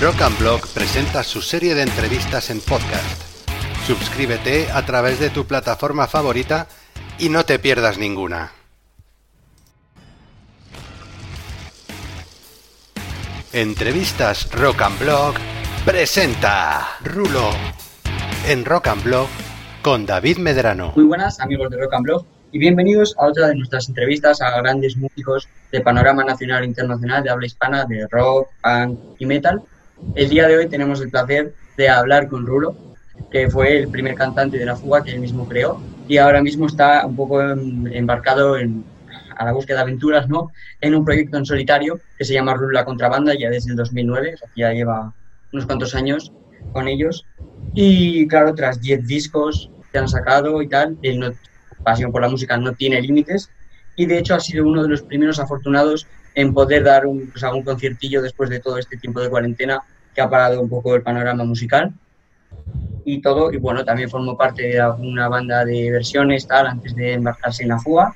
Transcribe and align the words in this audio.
Rock 0.00 0.22
and 0.22 0.38
Blog 0.38 0.66
presenta 0.72 1.22
su 1.22 1.42
serie 1.42 1.74
de 1.74 1.82
entrevistas 1.82 2.48
en 2.48 2.60
podcast. 2.60 3.22
Suscríbete 3.86 4.70
a 4.72 4.86
través 4.86 5.20
de 5.20 5.28
tu 5.28 5.44
plataforma 5.44 6.06
favorita 6.06 6.68
y 7.18 7.28
no 7.28 7.44
te 7.44 7.58
pierdas 7.58 7.98
ninguna. 7.98 8.50
Entrevistas 13.52 14.50
Rock 14.52 14.80
and 14.80 14.98
Blog 15.00 15.34
presenta 15.84 16.96
Rulo 17.04 17.50
en 18.48 18.64
Rock 18.64 18.86
and 18.86 19.04
Blog 19.04 19.28
con 19.82 20.06
David 20.06 20.38
Medrano. 20.38 20.94
Muy 20.96 21.04
buenas 21.04 21.40
amigos 21.40 21.68
de 21.68 21.76
Rock 21.76 21.92
and 21.92 22.04
Blog 22.04 22.24
y 22.52 22.58
bienvenidos 22.58 23.14
a 23.18 23.26
otra 23.26 23.48
de 23.48 23.54
nuestras 23.54 23.90
entrevistas 23.90 24.40
a 24.40 24.62
grandes 24.62 24.96
músicos 24.96 25.46
de 25.70 25.82
panorama 25.82 26.24
nacional 26.24 26.62
e 26.62 26.68
internacional 26.68 27.22
de 27.22 27.28
habla 27.28 27.44
hispana 27.44 27.84
de 27.84 28.06
rock, 28.10 28.48
punk 28.62 28.98
y 29.18 29.26
metal. 29.26 29.62
El 30.14 30.28
día 30.28 30.48
de 30.48 30.56
hoy 30.56 30.68
tenemos 30.68 31.00
el 31.00 31.10
placer 31.10 31.54
de 31.76 31.88
hablar 31.88 32.28
con 32.28 32.46
Rulo, 32.46 32.76
que 33.30 33.48
fue 33.48 33.78
el 33.78 33.88
primer 33.88 34.14
cantante 34.14 34.58
de 34.58 34.64
La 34.64 34.76
Fuga 34.76 35.02
que 35.02 35.12
él 35.12 35.20
mismo 35.20 35.48
creó 35.48 35.80
y 36.08 36.16
ahora 36.18 36.42
mismo 36.42 36.66
está 36.66 37.06
un 37.06 37.14
poco 37.14 37.40
embarcado 37.40 38.56
en, 38.56 38.84
a 39.36 39.44
la 39.44 39.52
búsqueda 39.52 39.76
de 39.76 39.82
aventuras, 39.82 40.28
¿no? 40.28 40.50
En 40.80 40.94
un 40.94 41.04
proyecto 41.04 41.36
en 41.38 41.46
solitario 41.46 42.00
que 42.18 42.24
se 42.24 42.34
llama 42.34 42.54
Rulo 42.54 42.72
La 42.72 42.84
Contrabanda 42.84 43.34
ya 43.38 43.50
desde 43.50 43.70
el 43.70 43.76
2009, 43.76 44.34
o 44.34 44.36
sea, 44.36 44.48
ya 44.56 44.72
lleva 44.72 45.14
unos 45.52 45.66
cuantos 45.66 45.94
años 45.94 46.32
con 46.72 46.88
ellos. 46.88 47.26
Y 47.74 48.26
claro, 48.28 48.54
tras 48.54 48.80
10 48.80 49.06
discos 49.06 49.70
que 49.92 49.98
han 49.98 50.08
sacado 50.08 50.60
y 50.62 50.68
tal, 50.68 50.98
él 51.02 51.20
no, 51.20 51.30
pasión 51.84 52.12
por 52.12 52.22
la 52.22 52.28
música 52.28 52.56
no 52.56 52.74
tiene 52.74 53.00
límites 53.00 53.50
y 53.96 54.06
de 54.06 54.18
hecho 54.18 54.34
ha 54.34 54.40
sido 54.40 54.66
uno 54.66 54.82
de 54.82 54.88
los 54.88 55.02
primeros 55.02 55.38
afortunados 55.38 56.06
en 56.34 56.54
poder 56.54 56.84
dar 56.84 57.06
un, 57.06 57.30
pues, 57.30 57.42
algún 57.44 57.62
conciertillo 57.62 58.22
después 58.22 58.50
de 58.50 58.60
todo 58.60 58.78
este 58.78 58.96
tiempo 58.96 59.20
de 59.20 59.28
cuarentena 59.28 59.82
que 60.14 60.20
ha 60.20 60.30
parado 60.30 60.60
un 60.60 60.68
poco 60.68 60.94
el 60.94 61.02
panorama 61.02 61.44
musical 61.44 61.92
y 63.04 63.20
todo. 63.20 63.52
Y 63.52 63.56
bueno, 63.56 63.84
también 63.84 64.10
formó 64.10 64.36
parte 64.36 64.62
de 64.62 64.90
una 64.98 65.28
banda 65.28 65.64
de 65.64 65.90
versiones 65.90 66.46
tal 66.46 66.66
antes 66.66 66.94
de 66.94 67.14
embarcarse 67.14 67.62
en 67.62 67.70
la 67.70 67.78
fuga. 67.78 68.14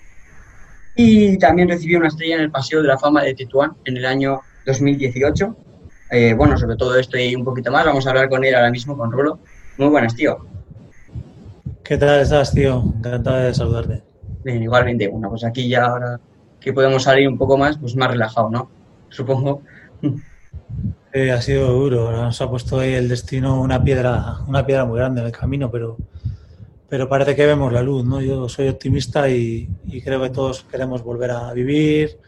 Y 0.97 1.39
también 1.39 1.69
recibió 1.69 1.99
una 1.99 2.09
estrella 2.09 2.37
en 2.37 2.43
el 2.43 2.51
Paseo 2.51 2.81
de 2.81 2.89
la 2.89 2.99
Fama 2.99 3.23
de 3.23 3.35
Tetuán 3.35 3.73
en 3.85 3.97
el 3.97 4.07
año 4.07 4.41
2018. 4.67 5.57
Eh, 6.11 6.35
bueno, 6.35 6.57
sobre 6.57 6.77
todo 6.77 6.97
esto 6.97 7.19
y 7.19 7.35
un 7.35 7.45
poquito 7.45 7.73
más, 7.73 7.85
vamos 7.85 8.07
a 8.07 8.11
hablar 8.11 8.29
con 8.29 8.45
él 8.45 8.55
ahora 8.55 8.71
mismo, 8.71 8.97
con 8.97 9.11
Rolo. 9.11 9.41
Muy 9.79 9.89
buenas, 9.89 10.15
tío. 10.15 10.47
¿Qué 11.83 11.99
tal 11.99 12.21
estás, 12.21 12.55
tío? 12.55 12.85
Encantado 12.97 13.39
de 13.39 13.53
saludarte. 13.55 14.03
Bien, 14.45 14.63
igualmente. 14.63 15.09
Bueno, 15.09 15.31
pues 15.31 15.45
aquí 15.45 15.69
ya 15.69 15.87
ahora 15.87 16.21
que 16.65 16.73
podemos 16.73 17.03
salir 17.03 17.29
un 17.29 17.37
poco 17.37 17.59
más, 17.59 17.77
pues 17.77 17.95
más 17.95 18.11
relajado, 18.11 18.49
¿no? 18.49 18.71
Supongo. 19.11 19.61
ha 20.01 21.41
sido 21.43 21.71
duro. 21.71 22.11
Nos 22.11 22.41
ha 22.41 22.49
puesto 22.49 22.79
ahí 22.79 22.95
el 22.95 23.07
destino 23.07 23.61
una 23.61 23.85
piedra, 23.85 24.39
una 24.49 24.65
piedra 24.65 24.87
muy 24.87 24.99
grande 24.99 25.21
en 25.21 25.27
el 25.27 25.33
camino, 25.33 25.71
pero, 25.71 25.99
pero 26.89 27.07
parece 27.07 27.37
que 27.37 27.45
vemos 27.45 27.71
la 27.71 27.83
luz, 27.83 28.07
¿no? 28.07 28.23
Yo 28.23 28.49
soy 28.49 28.69
optimista 28.69 29.29
y, 29.29 29.69
creo 30.03 30.23
que 30.23 30.31
todos 30.31 30.65
queremos 30.65 31.03
volver 31.03 31.33
a 31.33 31.53
vivir, 31.53 32.19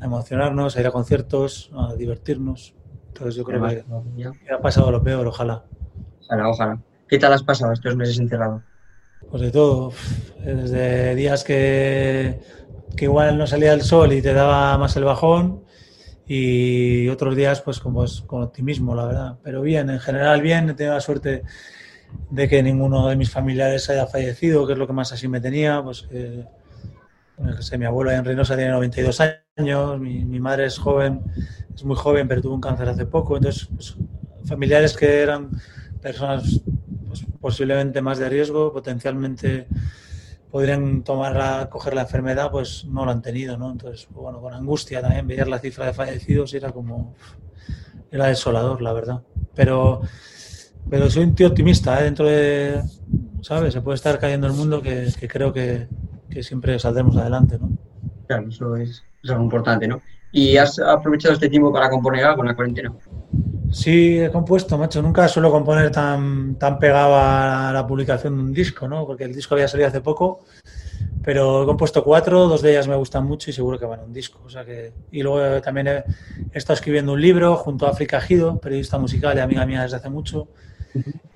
a 0.00 0.04
emocionarnos, 0.04 0.76
a 0.76 0.80
ir 0.80 0.86
a 0.86 0.90
conciertos, 0.90 1.70
a 1.74 1.94
divertirnos. 1.94 2.74
Entonces 3.08 3.36
yo 3.36 3.44
creo 3.44 3.66
que, 3.66 3.84
que 4.44 4.52
ha 4.52 4.60
pasado 4.60 4.90
lo 4.90 5.02
peor, 5.02 5.26
ojalá. 5.26 5.64
Ojalá, 6.24 6.48
ojalá. 6.50 6.78
¿Qué 7.08 7.18
tal 7.18 7.32
has 7.32 7.42
pasado 7.42 7.72
estos 7.72 7.96
meses 7.96 8.18
encerrado? 8.18 8.62
Pues 9.30 9.42
de 9.42 9.50
todo, 9.50 9.92
desde 10.44 11.14
días 11.14 11.42
que, 11.42 12.38
que 12.96 13.04
igual 13.04 13.38
no 13.38 13.46
salía 13.46 13.72
el 13.72 13.82
sol 13.82 14.12
y 14.12 14.22
te 14.22 14.32
daba 14.32 14.76
más 14.78 14.96
el 14.96 15.04
bajón 15.04 15.64
y 16.26 17.08
otros 17.08 17.34
días 17.36 17.62
pues 17.62 17.80
con 17.80 18.42
optimismo, 18.42 18.94
la 18.94 19.06
verdad. 19.06 19.38
Pero 19.42 19.62
bien, 19.62 19.88
en 19.90 20.00
general 20.00 20.42
bien, 20.42 20.70
he 20.70 20.74
tenido 20.74 20.94
la 20.94 21.00
suerte 21.00 21.42
de 22.30 22.48
que 22.48 22.62
ninguno 22.62 23.08
de 23.08 23.16
mis 23.16 23.30
familiares 23.30 23.88
haya 23.90 24.06
fallecido, 24.06 24.66
que 24.66 24.74
es 24.74 24.78
lo 24.78 24.86
que 24.86 24.92
más 24.92 25.12
así 25.12 25.28
me 25.28 25.40
tenía, 25.40 25.82
pues 25.82 26.02
que, 26.02 26.44
mi 27.78 27.84
abuelo 27.84 28.10
en 28.10 28.24
Reynosa 28.24 28.56
tiene 28.56 28.72
92 28.72 29.20
años, 29.56 30.00
mi, 30.00 30.24
mi, 30.24 30.40
madre 30.40 30.66
es 30.66 30.78
joven, 30.78 31.22
es 31.74 31.84
muy 31.84 31.96
joven, 31.96 32.26
pero 32.26 32.42
tuvo 32.42 32.54
un 32.54 32.60
cáncer 32.60 32.88
hace 32.88 33.06
poco, 33.06 33.36
entonces 33.36 33.68
pues, 33.74 33.96
familiares 34.44 34.96
que 34.96 35.20
eran 35.20 35.50
personas 36.02 36.60
pues, 37.06 37.24
posiblemente 37.40 38.02
más 38.02 38.18
de 38.18 38.28
riesgo, 38.28 38.72
potencialmente 38.72 39.66
podrían 40.50 41.02
tomar 41.02 41.68
coger 41.68 41.94
la 41.94 42.02
enfermedad, 42.02 42.50
pues 42.50 42.84
no 42.86 43.04
lo 43.04 43.10
han 43.10 43.22
tenido, 43.22 43.56
¿no? 43.56 43.70
Entonces, 43.70 44.06
pues, 44.06 44.22
bueno, 44.22 44.40
con 44.40 44.54
angustia 44.54 45.00
también 45.00 45.26
veías 45.26 45.48
la 45.48 45.58
cifra 45.58 45.86
de 45.86 45.92
fallecidos 45.92 46.54
era 46.54 46.72
como, 46.72 47.14
era 48.10 48.26
desolador, 48.26 48.80
la 48.80 48.92
verdad. 48.92 49.22
Pero, 49.54 50.00
pero 50.88 51.10
soy 51.10 51.24
un 51.24 51.34
tío 51.34 51.48
optimista, 51.48 52.00
¿eh? 52.00 52.04
dentro 52.04 52.26
de, 52.26 52.82
¿sabes? 53.42 53.74
Se 53.74 53.80
puede 53.80 53.96
estar 53.96 54.18
cayendo 54.18 54.46
el 54.46 54.54
mundo 54.54 54.80
que, 54.82 55.12
creo 55.28 55.52
que, 55.52 55.88
siempre 56.40 56.78
saldremos 56.78 57.16
adelante, 57.16 57.58
¿no? 57.58 57.70
Claro, 58.26 58.48
eso 58.48 58.76
es, 58.76 59.02
eso 59.22 59.34
es 59.34 59.40
importante, 59.40 59.88
¿no? 59.88 60.00
¿Y 60.30 60.56
has 60.56 60.78
aprovechado 60.78 61.34
este 61.34 61.48
tiempo 61.48 61.72
para 61.72 61.90
componer 61.90 62.24
algo 62.24 62.42
en 62.42 62.48
la 62.48 62.54
cuarentena? 62.54 62.92
Sí, 63.70 64.18
he 64.18 64.30
compuesto, 64.30 64.78
macho. 64.78 65.02
Nunca 65.02 65.28
suelo 65.28 65.50
componer 65.50 65.90
tan, 65.90 66.54
tan 66.56 66.78
pegado 66.78 67.16
a 67.16 67.70
la 67.72 67.86
publicación 67.86 68.36
de 68.36 68.42
un 68.42 68.52
disco, 68.52 68.88
¿no? 68.88 69.06
Porque 69.06 69.24
el 69.24 69.34
disco 69.34 69.54
había 69.54 69.68
salido 69.68 69.88
hace 69.88 70.00
poco, 70.00 70.44
pero 71.22 71.62
he 71.62 71.66
compuesto 71.66 72.02
cuatro, 72.02 72.48
dos 72.48 72.62
de 72.62 72.70
ellas 72.70 72.88
me 72.88 72.96
gustan 72.96 73.26
mucho 73.26 73.50
y 73.50 73.52
seguro 73.52 73.78
que 73.78 73.84
van 73.84 74.00
a 74.00 74.04
un 74.04 74.12
disco. 74.12 74.40
O 74.44 74.48
sea 74.48 74.64
que... 74.64 74.92
Y 75.12 75.22
luego 75.22 75.60
también 75.60 75.88
he, 75.88 76.04
estado 76.52 76.74
escribiendo 76.74 77.12
un 77.12 77.20
libro 77.20 77.56
junto 77.56 77.86
a 77.86 77.90
África 77.90 78.20
Gido, 78.20 78.58
periodista 78.58 78.98
musical 78.98 79.36
y 79.36 79.40
amiga 79.40 79.66
mía 79.66 79.82
desde 79.82 79.96
hace 79.96 80.08
mucho. 80.08 80.48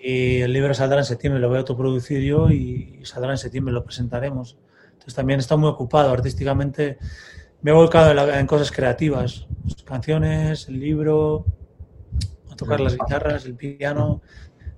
Y 0.01 0.41
el 0.41 0.53
libro 0.53 0.73
saldrá 0.73 0.99
en 0.99 1.05
septiembre, 1.05 1.41
lo 1.41 1.49
voy 1.49 1.57
a 1.57 1.61
autoproducir 1.61 2.23
yo 2.23 2.51
y 2.51 3.01
saldrá 3.05 3.33
en 3.33 3.39
septiembre, 3.39 3.75
lo 3.75 3.85
presentaremos. 3.85 4.57
Entonces 4.93 5.15
también 5.15 5.39
he 5.39 5.43
estado 5.43 5.59
muy 5.59 5.69
ocupado 5.69 6.11
artísticamente. 6.11 6.97
Me 7.61 7.73
he 7.73 7.75
volcado 7.75 8.11
en, 8.11 8.35
en 8.35 8.47
cosas 8.47 8.73
creativas, 8.73 9.47
canciones, 9.85 10.69
el 10.69 10.81
libro, 10.81 11.45
tocar 12.63 12.81
las 12.81 12.95
guitarras, 12.95 13.45
el 13.45 13.55
piano. 13.55 14.23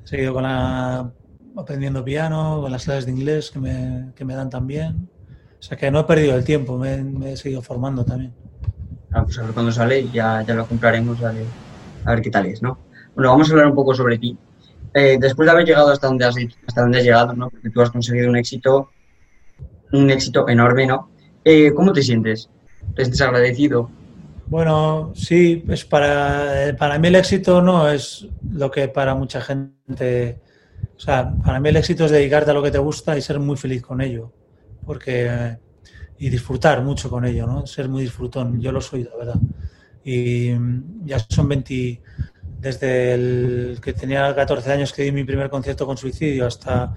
He 0.05 0.09
seguido 0.09 0.35
con 0.35 0.43
la, 0.43 1.11
aprendiendo 1.57 2.05
piano, 2.05 2.61
con 2.61 2.71
las 2.71 2.85
clases 2.85 3.07
de 3.07 3.13
inglés 3.13 3.51
que 3.51 3.59
me, 3.59 4.13
que 4.15 4.25
me 4.25 4.35
dan 4.35 4.51
también. 4.51 5.09
O 5.59 5.63
sea 5.63 5.79
que 5.79 5.91
no 5.91 6.01
he 6.01 6.05
perdido 6.05 6.37
el 6.37 6.45
tiempo, 6.45 6.77
me, 6.77 7.33
he 7.33 7.37
seguido 7.37 7.63
formando 7.63 8.05
también. 8.05 8.35
Ah, 9.13 9.23
pues 9.25 9.39
a 9.39 9.43
ver 9.43 9.53
cuando 9.53 9.73
sale, 9.73 10.09
ya, 10.11 10.43
ya 10.43 10.55
lo 10.55 10.67
compraremos, 10.67 11.23
a 11.23 11.33
ver, 11.33 11.47
a 12.05 12.11
ver 12.11 12.21
qué 12.21 12.31
tal 12.31 12.47
es, 12.47 12.61
¿no? 12.61 12.79
Bueno, 13.15 13.31
vamos 13.31 13.49
a 13.49 13.53
hablar 13.53 13.69
un 13.69 13.75
poco 13.75 13.95
sobre 13.95 14.19
ti. 14.19 14.37
Eh, 14.93 15.17
después 15.19 15.47
de 15.47 15.53
haber 15.53 15.65
llegado 15.65 15.91
hasta 15.91 16.07
donde 16.07 16.25
has, 16.25 16.37
hasta 16.67 16.83
donde 16.83 16.99
has 16.99 17.05
llegado, 17.05 17.33
¿no? 17.33 17.49
Porque 17.49 17.71
tú 17.71 17.81
has 17.81 17.91
conseguido 17.91 18.29
un 18.29 18.37
éxito, 18.37 18.91
un 19.93 20.11
éxito 20.11 20.49
enorme, 20.49 20.87
¿no? 20.87 21.11
Eh, 21.45 21.73
¿Cómo 21.73 21.93
te 21.93 22.03
sientes? 22.03 22.51
¿Te 22.95 23.05
sientes 23.05 23.21
agradecido? 23.21 23.91
Bueno, 24.47 25.13
sí, 25.15 25.65
es 25.69 25.85
para, 25.85 26.77
para 26.77 26.99
mí 26.99 27.09
el 27.09 27.15
éxito 27.15 27.63
no 27.63 27.89
es 27.89 28.29
lo 28.51 28.71
que 28.71 28.89
para 28.89 29.15
mucha 29.15 29.41
gente. 29.41 30.41
O 30.97 31.01
sea, 31.01 31.33
para 31.45 31.61
mí 31.61 31.71
el 31.71 31.77
éxito 31.77 32.05
es 32.05 32.11
dedicarte 32.11 32.51
a 32.51 32.55
lo 32.55 32.63
que 32.63 32.71
te 32.71 32.79
gusta 32.79 33.17
y 33.17 33.23
ser 33.23 33.41
muy 33.41 33.57
feliz 33.57 33.83
con 33.83 34.01
ello. 34.01 34.33
Porque. 34.85 35.59
Y 36.17 36.29
disfrutar 36.29 36.83
mucho 36.83 37.11
con 37.11 37.25
ello, 37.25 37.47
¿no? 37.47 37.67
Ser 37.67 37.89
muy 37.89 38.03
disfrutón. 38.03 38.61
Yo 38.61 38.71
lo 38.71 38.81
soy, 38.81 39.05
la 39.05 39.17
verdad. 39.17 39.41
Y 40.05 40.53
ya 41.05 41.19
son 41.19 41.49
20. 41.49 42.03
Desde 42.61 43.15
el 43.15 43.79
que 43.83 43.93
tenía 43.93 44.35
14 44.35 44.73
años 44.73 44.93
que 44.93 45.03
di 45.03 45.13
mi 45.13 45.25
primer 45.25 45.51
concierto 45.51 45.85
con 45.85 45.99
suicidio 45.99 46.47
hasta 46.47 46.95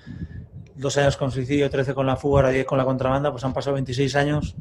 dos 0.75 0.97
años 0.97 1.17
con 1.17 1.31
suicidio, 1.31 1.69
13 1.69 1.93
con 1.93 2.05
la 2.05 2.15
fuga, 2.15 2.41
ahora 2.41 2.49
10 2.51 2.65
con 2.65 2.77
la 2.77 2.85
contrabanda, 2.85 3.31
pues 3.31 3.43
han 3.43 3.53
pasado 3.53 3.73
26 3.73 4.15
años 4.15 4.55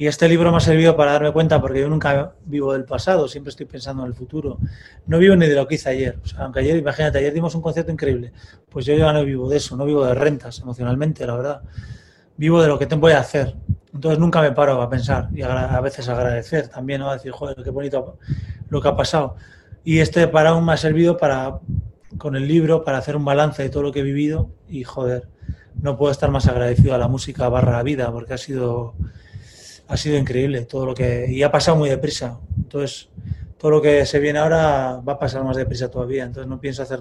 y 0.00 0.06
este 0.06 0.28
libro 0.28 0.52
me 0.52 0.58
ha 0.58 0.60
servido 0.60 0.96
para 0.96 1.10
darme 1.10 1.32
cuenta, 1.32 1.60
porque 1.60 1.80
yo 1.80 1.88
nunca 1.88 2.32
vivo 2.44 2.72
del 2.72 2.84
pasado, 2.84 3.26
siempre 3.26 3.50
estoy 3.50 3.66
pensando 3.66 4.04
en 4.04 4.08
el 4.08 4.14
futuro. 4.14 4.58
No 5.06 5.18
vivo 5.18 5.34
ni 5.34 5.48
de 5.48 5.56
lo 5.56 5.66
que 5.66 5.74
hice 5.74 5.88
ayer. 5.88 6.20
Aunque 6.36 6.60
ayer, 6.60 6.76
imagínate, 6.76 7.18
ayer 7.18 7.34
dimos 7.34 7.52
un 7.56 7.62
concierto 7.62 7.90
increíble. 7.90 8.32
Pues 8.70 8.86
yo 8.86 8.94
ya 8.94 9.12
no 9.12 9.24
vivo 9.24 9.48
de 9.48 9.56
eso, 9.56 9.76
no 9.76 9.84
vivo 9.84 10.06
de 10.06 10.14
rentas 10.14 10.60
emocionalmente, 10.60 11.26
la 11.26 11.34
verdad. 11.34 11.62
Vivo 12.36 12.62
de 12.62 12.68
lo 12.68 12.78
que 12.78 12.86
te 12.86 12.94
voy 12.94 13.10
a 13.10 13.18
hacer. 13.18 13.56
Entonces 13.92 14.20
nunca 14.20 14.40
me 14.40 14.52
paro 14.52 14.80
a 14.80 14.88
pensar 14.88 15.30
y 15.34 15.42
a, 15.42 15.80
veces 15.80 16.08
agradecer 16.08 16.68
también, 16.68 17.00
¿no? 17.00 17.10
A 17.10 17.14
decir, 17.14 17.32
joder, 17.32 17.56
qué 17.64 17.70
bonito 17.70 18.18
lo 18.68 18.80
que 18.80 18.86
ha 18.86 18.94
pasado. 18.94 19.34
Y 19.82 19.98
este 19.98 20.28
parón 20.28 20.64
me 20.64 20.74
ha 20.74 20.76
servido 20.76 21.16
para, 21.16 21.58
con 22.18 22.36
el 22.36 22.46
libro, 22.46 22.84
para 22.84 22.98
hacer 22.98 23.16
un 23.16 23.24
balance 23.24 23.64
de 23.64 23.68
todo 23.68 23.82
lo 23.82 23.90
que 23.90 23.98
he 23.98 24.04
vivido 24.04 24.48
y, 24.68 24.84
joder, 24.84 25.26
no 25.82 25.96
puedo 25.96 26.12
estar 26.12 26.30
más 26.30 26.46
agradecido 26.46 26.94
a 26.94 26.98
la 26.98 27.08
música 27.08 27.48
barra 27.48 27.72
la 27.72 27.82
vida, 27.82 28.12
porque 28.12 28.34
ha 28.34 28.38
sido 28.38 28.94
ha 29.88 29.96
sido 29.96 30.16
increíble 30.16 30.66
todo 30.66 30.86
lo 30.86 30.94
que 30.94 31.26
y 31.28 31.42
ha 31.42 31.50
pasado 31.50 31.76
muy 31.76 31.88
deprisa. 31.88 32.38
Entonces, 32.56 33.08
todo 33.58 33.72
lo 33.72 33.82
que 33.82 34.06
se 34.06 34.20
viene 34.20 34.38
ahora 34.38 35.00
va 35.06 35.14
a 35.14 35.18
pasar 35.18 35.42
más 35.42 35.56
deprisa 35.56 35.90
todavía. 35.90 36.24
Entonces, 36.24 36.48
no 36.48 36.60
pienso 36.60 36.82
hacer 36.82 37.00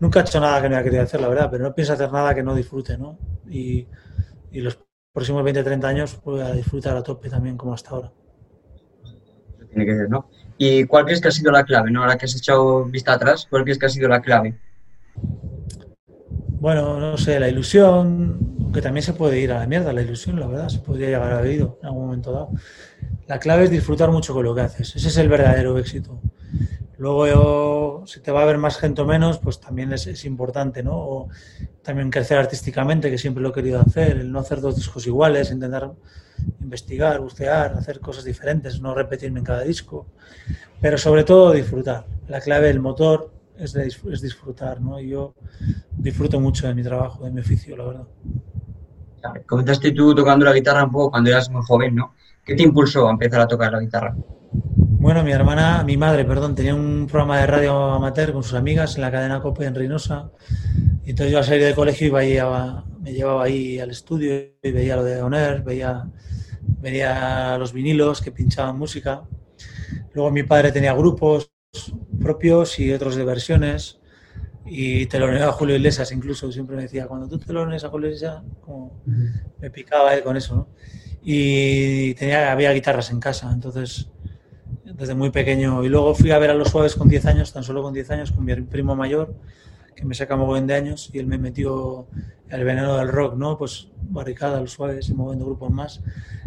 nunca 0.00 0.20
he 0.20 0.22
hecho 0.22 0.40
nada 0.40 0.60
que 0.62 0.68
no 0.68 0.76
haya 0.76 0.84
querido 0.84 1.02
hacer, 1.02 1.20
la 1.20 1.28
verdad, 1.28 1.48
pero 1.50 1.64
no 1.64 1.74
pienso 1.74 1.92
hacer 1.92 2.10
nada 2.12 2.34
que 2.34 2.42
no 2.42 2.54
disfrute, 2.54 2.96
¿no? 2.96 3.18
Y, 3.48 3.86
y 4.50 4.60
los 4.60 4.78
próximos 5.12 5.44
20, 5.44 5.62
30 5.62 5.88
años 5.88 6.20
voy 6.24 6.40
a 6.40 6.52
disfrutar 6.52 6.96
a 6.96 7.02
tope 7.02 7.28
también 7.28 7.56
como 7.56 7.74
hasta 7.74 7.90
ahora. 7.90 8.12
tiene 9.68 9.86
que 9.86 9.96
ser, 9.96 10.08
¿no? 10.08 10.28
¿Y 10.56 10.84
cuál 10.84 11.04
crees 11.04 11.20
que 11.20 11.28
ha 11.28 11.32
sido 11.32 11.50
la 11.50 11.64
clave, 11.64 11.90
no? 11.90 12.02
Ahora 12.02 12.16
que 12.16 12.26
has 12.26 12.36
echado 12.36 12.84
vista 12.84 13.12
atrás, 13.12 13.46
¿cuál 13.50 13.64
crees 13.64 13.78
que 13.78 13.86
ha 13.86 13.90
sido 13.90 14.08
la 14.08 14.22
clave? 14.22 14.58
Bueno, 16.60 16.98
no 16.98 17.18
sé, 17.18 17.38
la 17.38 17.48
ilusión, 17.48 18.63
que 18.74 18.82
también 18.82 19.02
se 19.02 19.14
puede 19.14 19.40
ir 19.40 19.52
a 19.52 19.60
la 19.60 19.66
mierda, 19.66 19.92
la 19.92 20.02
ilusión, 20.02 20.38
la 20.38 20.46
verdad, 20.46 20.68
se 20.68 20.80
podría 20.80 21.06
llegar 21.06 21.32
a 21.32 21.38
oído 21.38 21.78
en 21.80 21.86
algún 21.86 22.06
momento 22.06 22.32
dado. 22.32 22.50
La 23.26 23.38
clave 23.38 23.64
es 23.64 23.70
disfrutar 23.70 24.10
mucho 24.10 24.34
con 24.34 24.44
lo 24.44 24.54
que 24.54 24.62
haces, 24.62 24.94
ese 24.96 25.08
es 25.08 25.16
el 25.16 25.28
verdadero 25.28 25.78
éxito. 25.78 26.20
Luego, 26.96 28.04
si 28.06 28.20
te 28.20 28.30
va 28.30 28.42
a 28.42 28.44
ver 28.44 28.58
más 28.58 28.76
gente 28.78 29.02
o 29.02 29.04
menos, 29.04 29.38
pues 29.38 29.60
también 29.60 29.92
es, 29.92 30.24
importante, 30.24 30.82
¿no? 30.82 30.96
O 30.96 31.28
también 31.82 32.10
crecer 32.10 32.38
artísticamente, 32.38 33.10
que 33.10 33.18
siempre 33.18 33.42
lo 33.42 33.50
he 33.50 33.52
querido 33.52 33.80
hacer, 33.80 34.18
el 34.18 34.30
no 34.30 34.38
hacer 34.38 34.60
dos 34.60 34.76
discos 34.76 35.06
iguales, 35.06 35.50
intentar 35.50 35.92
investigar, 36.60 37.20
bucear, 37.20 37.74
hacer 37.74 38.00
cosas 38.00 38.24
diferentes, 38.24 38.80
no 38.80 38.94
repetirme 38.94 39.40
en 39.40 39.44
cada 39.44 39.62
disco, 39.62 40.06
pero 40.80 40.96
sobre 40.96 41.24
todo 41.24 41.52
disfrutar. 41.52 42.06
La 42.28 42.40
clave 42.40 42.68
del 42.68 42.80
motor 42.80 43.32
es, 43.58 43.74
es 43.74 44.20
disfrutar, 44.20 44.80
¿no? 44.80 45.00
Y 45.00 45.08
yo 45.08 45.34
disfruto 45.96 46.38
mucho 46.38 46.68
de 46.68 46.74
mi 46.74 46.82
trabajo, 46.82 47.24
de 47.24 47.30
mi 47.30 47.40
oficio, 47.40 47.76
la 47.76 47.84
verdad. 47.84 48.06
Comentaste 49.46 49.92
tú 49.92 50.14
tocando 50.14 50.44
la 50.44 50.52
guitarra 50.52 50.84
un 50.84 50.90
poco 50.90 51.10
cuando 51.12 51.30
eras 51.30 51.50
muy 51.50 51.62
joven, 51.62 51.94
¿no? 51.94 52.14
¿Qué 52.44 52.54
te 52.54 52.62
impulsó 52.62 53.08
a 53.08 53.10
empezar 53.10 53.40
a 53.40 53.48
tocar 53.48 53.72
la 53.72 53.80
guitarra? 53.80 54.14
Bueno, 54.52 55.22
mi 55.22 55.32
hermana, 55.32 55.82
mi 55.84 55.96
madre, 55.96 56.24
perdón, 56.24 56.54
tenía 56.54 56.74
un 56.74 57.06
programa 57.06 57.38
de 57.38 57.46
radio 57.46 57.92
amateur 57.92 58.32
con 58.32 58.42
sus 58.42 58.54
amigas 58.54 58.96
en 58.96 59.02
la 59.02 59.10
cadena 59.10 59.40
COPE 59.40 59.66
en 59.66 59.74
Reynosa. 59.74 60.30
Y 61.04 61.10
entonces 61.10 61.32
yo 61.32 61.38
al 61.38 61.44
salir 61.44 61.62
del 61.62 61.74
colegio 61.74 62.06
iba 62.06 62.20
ahí 62.20 62.38
me 63.00 63.12
llevaba 63.12 63.44
ahí 63.44 63.78
al 63.78 63.90
estudio 63.90 64.34
y 64.62 64.70
veía 64.72 64.96
lo 64.96 65.04
de 65.04 65.20
Oner, 65.20 65.62
veía, 65.62 66.06
veía 66.80 67.58
los 67.58 67.72
vinilos 67.72 68.22
que 68.22 68.32
pinchaban 68.32 68.78
música. 68.78 69.22
Luego 70.14 70.30
mi 70.30 70.42
padre 70.42 70.72
tenía 70.72 70.94
grupos 70.94 71.50
propios 72.20 72.78
y 72.78 72.92
otros 72.92 73.16
de 73.16 73.24
versiones. 73.24 74.00
Y 74.66 75.06
teloneaba 75.06 75.50
a 75.50 75.52
Julio 75.52 75.76
Iglesias 75.76 76.10
incluso. 76.12 76.50
Siempre 76.50 76.76
me 76.76 76.82
decía, 76.82 77.06
cuando 77.06 77.28
tú 77.28 77.38
teloneas 77.38 77.84
a 77.84 77.88
Julio 77.88 78.08
Iglesias, 78.08 78.42
como 78.60 79.02
me 79.60 79.70
picaba 79.70 80.14
él 80.14 80.22
con 80.22 80.36
eso, 80.36 80.56
¿no? 80.56 80.68
Y 81.22 82.14
tenía, 82.14 82.52
había 82.52 82.72
guitarras 82.72 83.10
en 83.10 83.20
casa, 83.20 83.50
entonces 83.52 84.08
desde 84.84 85.14
muy 85.14 85.30
pequeño. 85.30 85.82
Y 85.84 85.88
luego 85.88 86.14
fui 86.14 86.30
a 86.30 86.38
ver 86.38 86.50
a 86.50 86.54
los 86.54 86.68
suaves 86.68 86.94
con 86.94 87.08
10 87.08 87.26
años, 87.26 87.52
tan 87.52 87.62
solo 87.62 87.82
con 87.82 87.92
10 87.92 88.10
años, 88.10 88.32
con 88.32 88.44
mi 88.44 88.54
primo 88.54 88.94
mayor, 88.94 89.34
que 89.94 90.04
me 90.04 90.14
saca 90.14 90.36
muy 90.36 90.60
de 90.60 90.74
años, 90.74 91.10
y 91.12 91.18
él 91.18 91.26
me 91.26 91.38
metió 91.38 92.06
el 92.48 92.64
veneno 92.64 92.96
del 92.96 93.08
rock, 93.08 93.36
¿no? 93.36 93.58
Pues 93.58 93.88
barricada, 94.02 94.60
los 94.60 94.72
suaves 94.72 95.08
y 95.08 95.14
moviendo 95.14 95.46
grupos 95.46 95.70
más. 95.70 96.00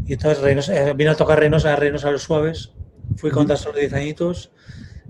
Y 0.06 0.14
entonces 0.14 0.69
eh, 0.69 0.94
vino 0.96 1.12
a 1.12 1.16
tocar 1.16 1.40
Reynosa, 1.40 1.75
Reynosa 1.75 2.10
a 2.10 2.12
los 2.12 2.24
suaves, 2.24 2.72
fui 3.16 3.31
con 3.31 3.48
tan 3.48 3.58
solo 3.58 3.78
10 3.78 3.94
añitos 3.94 4.52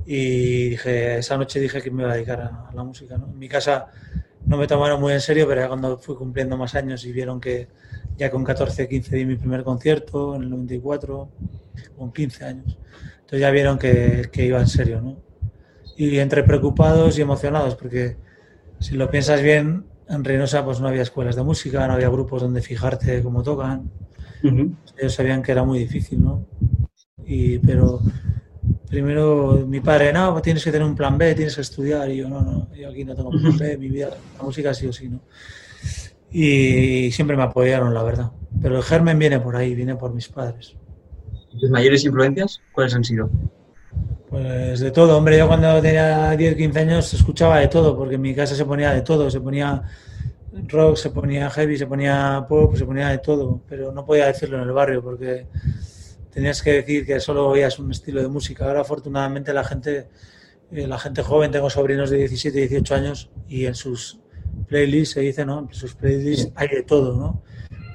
y 0.10 0.70
dije, 0.70 1.18
esa 1.18 1.36
noche 1.36 1.60
dije 1.60 1.82
que 1.82 1.92
me 1.92 2.04
iba 2.04 2.12
a 2.14 2.16
dedicar 2.16 2.40
a, 2.40 2.72
la 2.74 2.82
música, 2.82 3.18
¿no? 3.18 3.28
En 3.28 3.38
mi 3.38 3.50
casa 3.50 3.88
no 4.46 4.56
me 4.56 4.66
tomaron 4.66 5.02
muy 5.02 5.12
en 5.12 5.20
serio, 5.20 5.46
pero 5.46 5.60
ya 5.60 5.68
cuando 5.68 5.98
fui 5.98 6.16
cumpliendo 6.16 6.56
más 6.56 6.76
años 6.76 7.04
y 7.04 7.12
vieron 7.12 7.42
que 7.42 7.68
ya 8.16 8.32
con 8.32 8.46
14, 8.46 8.88
15 8.88 9.16
di 9.18 9.26
mi 9.26 9.36
primer 9.36 9.66
concierto 9.66 10.36
en 10.36 10.44
el 10.44 10.50
94, 10.50 11.30
con 11.98 12.14
15 12.14 12.46
años. 12.46 12.78
Entonces 13.16 13.42
ya 13.42 13.52
vieron 13.52 13.78
que, 13.78 14.30
iba 14.36 14.62
en 14.62 14.68
serio, 14.68 15.02
¿no? 15.02 15.18
Y 15.98 16.20
entre 16.20 16.44
preocupados 16.44 17.18
y 17.18 17.22
emocionados, 17.22 17.76
porque 17.76 18.16
si 18.80 18.96
lo 18.96 19.12
piensas 19.12 19.42
bien, 19.42 19.84
en 20.08 20.24
Reynosa 20.24 20.64
pues 20.64 20.80
no 20.80 20.88
había 20.88 21.02
escuelas 21.02 21.36
de 21.36 21.44
música, 21.44 21.86
no 21.86 21.96
había 21.96 22.08
grupos 22.08 22.44
donde 22.44 22.62
fijarte 22.62 23.22
cómo 23.22 23.44
tocan. 23.44 23.92
Ellos 24.42 25.14
sabían 25.14 25.44
que 25.44 25.52
era 25.52 25.66
muy 25.66 25.80
difícil, 25.80 26.24
¿no? 26.24 26.46
Y, 27.26 27.60
pero 27.60 28.00
primero 28.90 29.66
mi 29.68 29.80
padre, 29.80 30.14
no, 30.14 30.32
pues 30.32 30.44
tienes 30.44 30.64
que 30.64 30.72
tener 30.72 30.88
un 30.88 30.96
plan 30.96 31.18
B, 31.18 31.36
tienes 31.36 31.56
que 31.56 31.62
estudiar. 31.62 32.10
Y 32.10 32.18
yo, 32.18 32.30
no, 32.30 32.42
no, 32.42 32.68
yo 32.76 32.90
aquí 32.90 33.04
no 33.04 33.16
tengo 33.16 33.30
plan 33.32 33.58
B, 33.58 33.78
mi 33.78 33.90
vida, 33.90 34.10
la 34.38 34.44
música 34.44 34.74
sí 34.74 34.88
o 34.88 34.94
sí, 34.94 35.10
¿no? 35.10 35.22
Y 36.32 37.12
siempre 37.12 37.38
me 37.38 37.44
apoyaron, 37.44 37.94
la 37.94 38.04
verdad. 38.04 38.32
Pero 38.62 38.78
el 38.78 38.84
germen 38.84 39.18
viene 39.18 39.40
por 39.40 39.56
ahí, 39.56 39.76
viene 39.76 39.96
por 39.96 40.14
mis 40.14 40.28
padres. 40.28 40.76
¿Tus 41.60 41.70
mayores 41.70 42.04
influencias 42.06 42.62
cuáles 42.72 42.94
han 42.94 43.04
sido? 43.04 43.30
Pues 44.30 44.82
de 44.82 44.92
todo, 44.92 45.18
hombre, 45.18 45.38
yo 45.38 45.48
cuando 45.48 45.82
tenía 45.82 46.32
10, 46.36 46.56
15 46.56 46.80
años 46.80 47.14
escuchaba 47.14 47.60
de 47.60 47.70
todo, 47.70 47.98
porque 47.98 48.16
en 48.16 48.22
mi 48.22 48.36
casa 48.36 48.56
se 48.56 48.66
ponía 48.66 48.94
de 48.94 49.02
todo, 49.02 49.32
se 49.32 49.40
ponía 49.40 49.82
rock, 50.68 50.98
se 50.98 51.10
ponía 51.12 51.50
heavy, 51.50 51.78
se 51.78 51.88
ponía 51.88 52.46
pop, 52.48 52.76
se 52.76 52.86
ponía 52.86 53.10
de 53.10 53.20
todo, 53.20 53.62
pero 53.68 53.92
no 53.92 54.06
podía 54.06 54.28
decirlo 54.28 54.58
en 54.58 54.64
el 54.64 54.72
barrio 54.72 55.02
porque 55.02 55.48
tenías 56.38 56.62
que 56.62 56.72
decir 56.72 57.04
que 57.04 57.20
solo 57.20 57.48
oías 57.48 57.80
un 57.80 57.90
estilo 57.90 58.22
de 58.22 58.28
música. 58.28 58.66
Ahora 58.66 58.82
afortunadamente 58.82 59.52
la 59.54 59.64
gente, 59.64 60.08
eh, 60.72 60.86
la 60.86 61.00
gente 61.00 61.24
joven, 61.24 61.50
tengo 61.50 61.68
sobrinos 61.68 62.12
de 62.12 62.18
17, 62.18 62.60
18 62.60 62.94
años 62.94 63.32
y 63.48 63.66
en 63.66 63.74
sus 63.74 64.20
playlists 64.68 65.16
se 65.16 65.22
dice, 65.22 65.46
¿no? 65.48 65.62
En 65.62 65.74
sus 65.74 65.96
playlists 65.96 66.52
hay 66.54 66.68
de 66.68 66.84
todo, 66.84 67.18
¿no? 67.18 67.42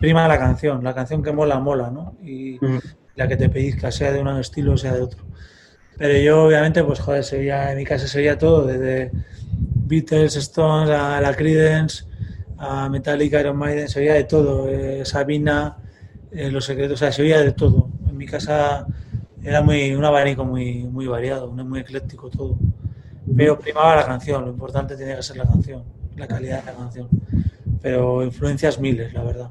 Prima 0.01 0.27
la 0.27 0.41
canción, 0.41 0.83
la 0.83 0.93
canción 0.93 1.23
que 1.23 1.31
mola, 1.31 1.61
mola, 1.61 1.89
¿no? 1.93 2.17
Y, 2.21 2.59
la 3.15 3.29
que 3.29 3.37
te 3.37 3.49
pedizca, 3.49 3.93
sea 3.93 4.11
de 4.11 4.21
un 4.21 4.27
estilo 4.41 4.73
o 4.73 4.77
sea 4.77 4.93
de 4.93 5.03
otro. 5.03 5.23
Pero 5.97 6.19
yo, 6.19 6.43
obviamente, 6.43 6.83
pues 6.83 6.99
joder, 6.99 7.23
sería, 7.23 7.71
en 7.71 7.79
mi 7.79 7.85
casa 7.85 8.09
sería 8.09 8.39
todo, 8.39 8.67
desde 8.67 9.13
Beatles, 9.87 10.35
Stones, 10.35 10.91
a 10.91 11.21
la 11.21 11.33
Creedence, 11.37 12.07
a 12.59 12.89
Metallica, 12.89 13.39
Iron 13.39 13.57
Maiden, 13.57 13.89
sería 13.89 14.15
de 14.15 14.25
todo. 14.25 14.69
Eh, 14.69 15.05
Sabina, 15.05 15.77
eh, 16.33 16.51
Los 16.51 16.65
Secretos, 16.65 16.95
o 16.95 16.97
sea, 16.97 17.13
se 17.13 17.23
de 17.23 17.53
todo. 17.53 17.92
Mi 18.23 18.29
casa 18.29 18.87
era 19.43 19.63
muy 19.63 19.97
un 19.97 20.05
abanico 20.05 20.45
muy, 20.45 20.85
muy 20.85 21.09
variado, 21.09 21.51
muy 21.51 21.81
ecléctico 21.81 22.31
todo. 22.31 22.57
Pero 23.37 23.59
primaba 23.59 23.97
la 23.97 24.07
canción, 24.07 24.45
lo 24.45 24.53
importante 24.53 24.97
tenía 24.97 25.17
que 25.17 25.25
ser 25.25 25.39
la 25.39 25.45
canción, 25.45 25.83
la 26.17 26.29
calidad 26.29 26.61
de 26.61 26.67
la 26.67 26.79
canción. 26.79 27.09
Pero 27.81 28.23
influencias 28.23 28.79
miles, 28.79 29.13
la 29.13 29.25
verdad. 29.25 29.51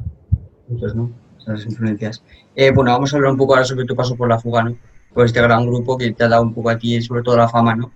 Entonces, 0.69 0.95
¿no? 0.95 1.11
las 1.45 1.65
influencias. 1.65 2.23
Eh, 2.55 2.71
bueno, 2.71 2.91
vamos 2.91 3.13
a 3.13 3.17
hablar 3.17 3.33
un 3.33 3.37
poco 3.37 3.55
ahora 3.55 3.65
sobre 3.65 3.83
tu 3.83 3.93
paso 3.93 4.15
por 4.15 4.29
la 4.29 4.39
fuga, 4.39 4.63
¿no? 4.63 4.77
Por 5.13 5.25
este 5.25 5.41
gran 5.41 5.65
grupo 5.65 5.97
que 5.97 6.13
te 6.13 6.23
ha 6.23 6.29
dado 6.29 6.43
un 6.43 6.53
poco 6.53 6.69
a 6.69 6.77
ti, 6.77 7.01
sobre 7.01 7.23
todo 7.23 7.35
la 7.35 7.49
fama, 7.49 7.75
¿no? 7.75 7.91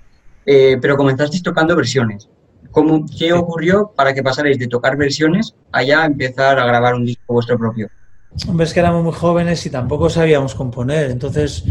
Eh, 0.45 0.78
pero 0.81 0.98
comenzasteis 0.98 1.42
tocando 1.42 1.74
versiones. 1.74 2.28
¿Cómo, 2.71 3.06
¿Qué 3.18 3.31
ocurrió 3.31 3.94
para 3.95 4.13
que 4.13 4.21
pasarais 4.21 4.60
de 4.60 4.68
tocar 4.68 4.98
versiones 4.98 5.56
allá 5.71 6.01
a 6.01 6.06
empezar 6.06 6.60
a 6.60 6.66
grabar 6.66 6.95
un 6.95 7.06
disco 7.06 7.33
vuestro 7.33 7.57
propio? 7.57 7.89
Hombre, 8.48 8.66
es 8.66 8.74
que 8.74 8.80
éramos 8.80 9.04
muy 9.04 9.14
jóvenes 9.14 9.66
y 9.66 9.70
tampoco 9.70 10.10
sabíamos 10.10 10.56
componer, 10.56 11.10
entonces 11.10 11.64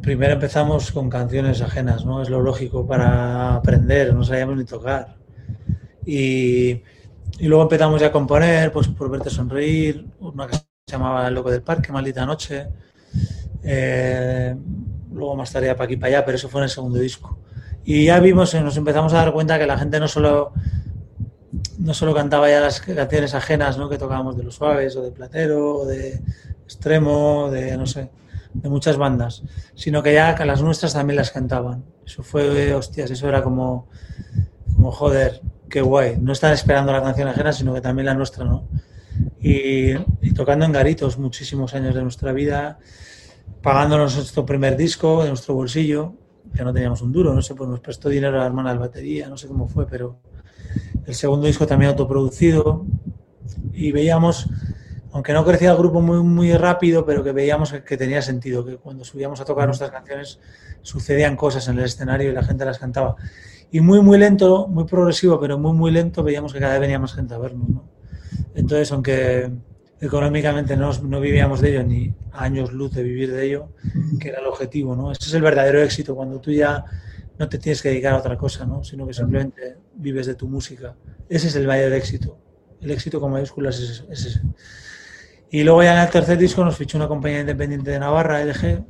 primero 0.00 0.34
empezamos 0.34 0.92
con 0.92 1.08
canciones 1.08 1.62
ajenas, 1.62 2.04
¿no? 2.04 2.22
Es 2.22 2.28
lo 2.28 2.42
lógico 2.42 2.86
para 2.86 3.56
aprender, 3.56 4.14
no 4.14 4.24
sabíamos 4.24 4.56
ni 4.56 4.64
tocar. 4.64 5.16
Y 6.04 6.82
y 7.38 7.46
luego 7.48 7.64
empezamos 7.64 8.00
ya 8.00 8.08
a 8.08 8.12
componer, 8.12 8.70
pues 8.72 8.88
por 8.88 9.10
verte 9.10 9.30
sonreír, 9.30 10.06
una 10.20 10.46
que 10.46 10.56
se 10.56 10.62
llamaba 10.86 11.26
El 11.26 11.34
Loco 11.34 11.50
del 11.50 11.62
Parque, 11.62 11.90
Maldita 11.90 12.26
Noche. 12.26 12.68
Eh, 13.64 14.54
luego 15.12 15.36
más 15.36 15.52
tarde 15.52 15.74
para 15.74 15.84
aquí 15.84 15.96
para 15.96 16.08
allá, 16.18 16.24
pero 16.24 16.36
eso 16.36 16.48
fue 16.48 16.60
en 16.60 16.64
el 16.64 16.70
segundo 16.70 16.98
disco. 16.98 17.38
Y 17.84 18.04
ya 18.06 18.20
vimos, 18.20 18.54
nos 18.54 18.76
empezamos 18.76 19.12
a 19.12 19.16
dar 19.16 19.32
cuenta 19.32 19.58
que 19.58 19.66
la 19.66 19.78
gente 19.78 19.98
no 19.98 20.08
solo, 20.08 20.52
no 21.82 21.94
solo 21.94 22.14
cantaba 22.14 22.48
ya 22.48 22.60
las 22.60 22.80
canciones 22.80 23.34
ajenas 23.34 23.76
¿no? 23.76 23.88
que 23.88 23.98
tocábamos 23.98 24.36
de 24.36 24.44
Los 24.44 24.54
Suaves, 24.54 24.96
o 24.96 25.02
de 25.02 25.10
Platero, 25.10 25.78
o 25.78 25.86
de 25.86 26.20
Extremo, 26.64 27.50
de 27.50 27.76
no 27.76 27.86
sé, 27.86 28.10
de 28.54 28.68
muchas 28.68 28.96
bandas, 28.96 29.42
sino 29.74 30.02
que 30.02 30.14
ya 30.14 30.36
las 30.44 30.62
nuestras 30.62 30.92
también 30.94 31.16
las 31.16 31.30
cantaban. 31.30 31.84
Eso 32.06 32.22
fue, 32.22 32.72
hostias, 32.74 33.10
eso 33.10 33.28
era 33.28 33.42
como, 33.42 33.88
como 34.74 34.92
joder, 34.92 35.40
qué 35.68 35.80
guay. 35.80 36.18
No 36.20 36.32
están 36.32 36.52
esperando 36.52 36.92
la 36.92 37.02
canción 37.02 37.28
ajena, 37.28 37.52
sino 37.52 37.74
que 37.74 37.80
también 37.80 38.06
la 38.06 38.14
nuestra, 38.14 38.44
¿no? 38.44 38.68
Y, 39.40 39.94
tocando 40.34 40.64
en 40.64 40.72
garitos 40.72 41.18
muchísimos 41.18 41.74
años 41.74 41.94
de 41.94 42.02
nuestra 42.02 42.32
vida, 42.32 42.78
pagándonos 43.60 44.16
nuestro 44.16 44.46
primer 44.46 44.76
disco 44.76 45.22
de 45.22 45.28
nuestro 45.28 45.54
bolsillo, 45.54 46.14
que 46.54 46.62
no 46.64 46.72
teníamos 46.72 47.02
un 47.02 47.12
duro, 47.12 47.34
no 47.34 47.42
sé, 47.42 47.54
pues 47.54 47.68
nos 47.68 47.80
prestó 47.80 48.08
dinero 48.08 48.36
a 48.36 48.40
la 48.40 48.46
hermana 48.46 48.72
de 48.72 48.78
batería, 48.78 49.28
no 49.28 49.36
sé 49.36 49.48
cómo 49.48 49.68
fue, 49.68 49.86
pero 49.86 50.20
el 51.06 51.14
segundo 51.14 51.46
disco 51.46 51.66
también 51.66 51.90
autoproducido 51.90 52.84
y 53.72 53.92
veíamos, 53.92 54.48
aunque 55.12 55.32
no 55.32 55.44
crecía 55.44 55.72
el 55.72 55.76
grupo 55.76 56.00
muy, 56.00 56.22
muy 56.22 56.52
rápido, 56.54 57.04
pero 57.04 57.24
que 57.24 57.32
veíamos 57.32 57.72
que, 57.72 57.82
que 57.82 57.96
tenía 57.96 58.22
sentido, 58.22 58.64
que 58.64 58.76
cuando 58.76 59.04
subíamos 59.04 59.40
a 59.40 59.44
tocar 59.44 59.66
nuestras 59.66 59.90
canciones 59.90 60.38
sucedían 60.82 61.36
cosas 61.36 61.68
en 61.68 61.78
el 61.78 61.84
escenario 61.84 62.30
y 62.30 62.34
la 62.34 62.42
gente 62.42 62.64
las 62.64 62.78
cantaba. 62.78 63.16
Y 63.70 63.80
muy, 63.80 64.00
muy 64.02 64.18
lento, 64.18 64.68
muy 64.68 64.84
progresivo, 64.84 65.40
pero 65.40 65.58
muy, 65.58 65.72
muy 65.72 65.90
lento, 65.90 66.22
veíamos 66.22 66.52
que 66.52 66.60
cada 66.60 66.72
vez 66.72 66.80
venía 66.82 66.98
más 66.98 67.14
gente 67.14 67.34
a 67.34 67.38
vernos. 67.38 67.68
¿no? 67.68 67.84
Entonces, 68.54 68.92
aunque 68.92 69.50
económicamente 70.00 70.76
no, 70.76 70.92
no, 70.92 71.20
vivíamos 71.20 71.60
de 71.60 71.70
ello, 71.70 71.84
ni 71.84 72.12
años 72.32 72.72
luz 72.72 72.92
de 72.92 73.02
vivir 73.02 73.32
de 73.32 73.46
ello, 73.46 73.68
que 74.20 74.28
era 74.28 74.40
el 74.40 74.46
objetivo, 74.46 74.96
¿no? 74.96 75.12
Ese 75.12 75.26
es 75.26 75.34
el 75.34 75.42
verdadero 75.42 75.80
éxito, 75.80 76.16
cuando 76.16 76.40
tú 76.40 76.50
ya 76.50 76.84
no 77.38 77.48
te 77.48 77.58
tienes 77.58 77.80
que 77.80 77.90
dedicar 77.90 78.14
a 78.14 78.18
otra 78.18 78.36
cosa, 78.36 78.66
¿no? 78.66 78.82
Sino 78.82 79.06
que 79.06 79.14
simplemente 79.14 79.76
vives 79.94 80.26
de 80.26 80.34
tu 80.34 80.48
música. 80.48 80.96
Ese 81.28 81.48
es 81.48 81.56
el 81.56 81.66
mayor 81.66 81.92
éxito. 81.92 82.38
El 82.80 82.90
éxito 82.90 83.20
con 83.20 83.32
mayúsculas 83.32 83.78
es 83.78 84.04
ese. 84.10 84.40
Y 85.52 85.64
luego 85.64 85.82
ya 85.82 85.92
en 85.94 86.00
el 86.00 86.10
tercer 86.10 86.38
disco 86.38 86.64
nos 86.64 86.78
fichó 86.78 86.96
una 86.96 87.08
compañía 87.08 87.40
independiente 87.40 87.90
de 87.90 87.98
Navarra, 87.98 88.42
LG, 88.42 88.84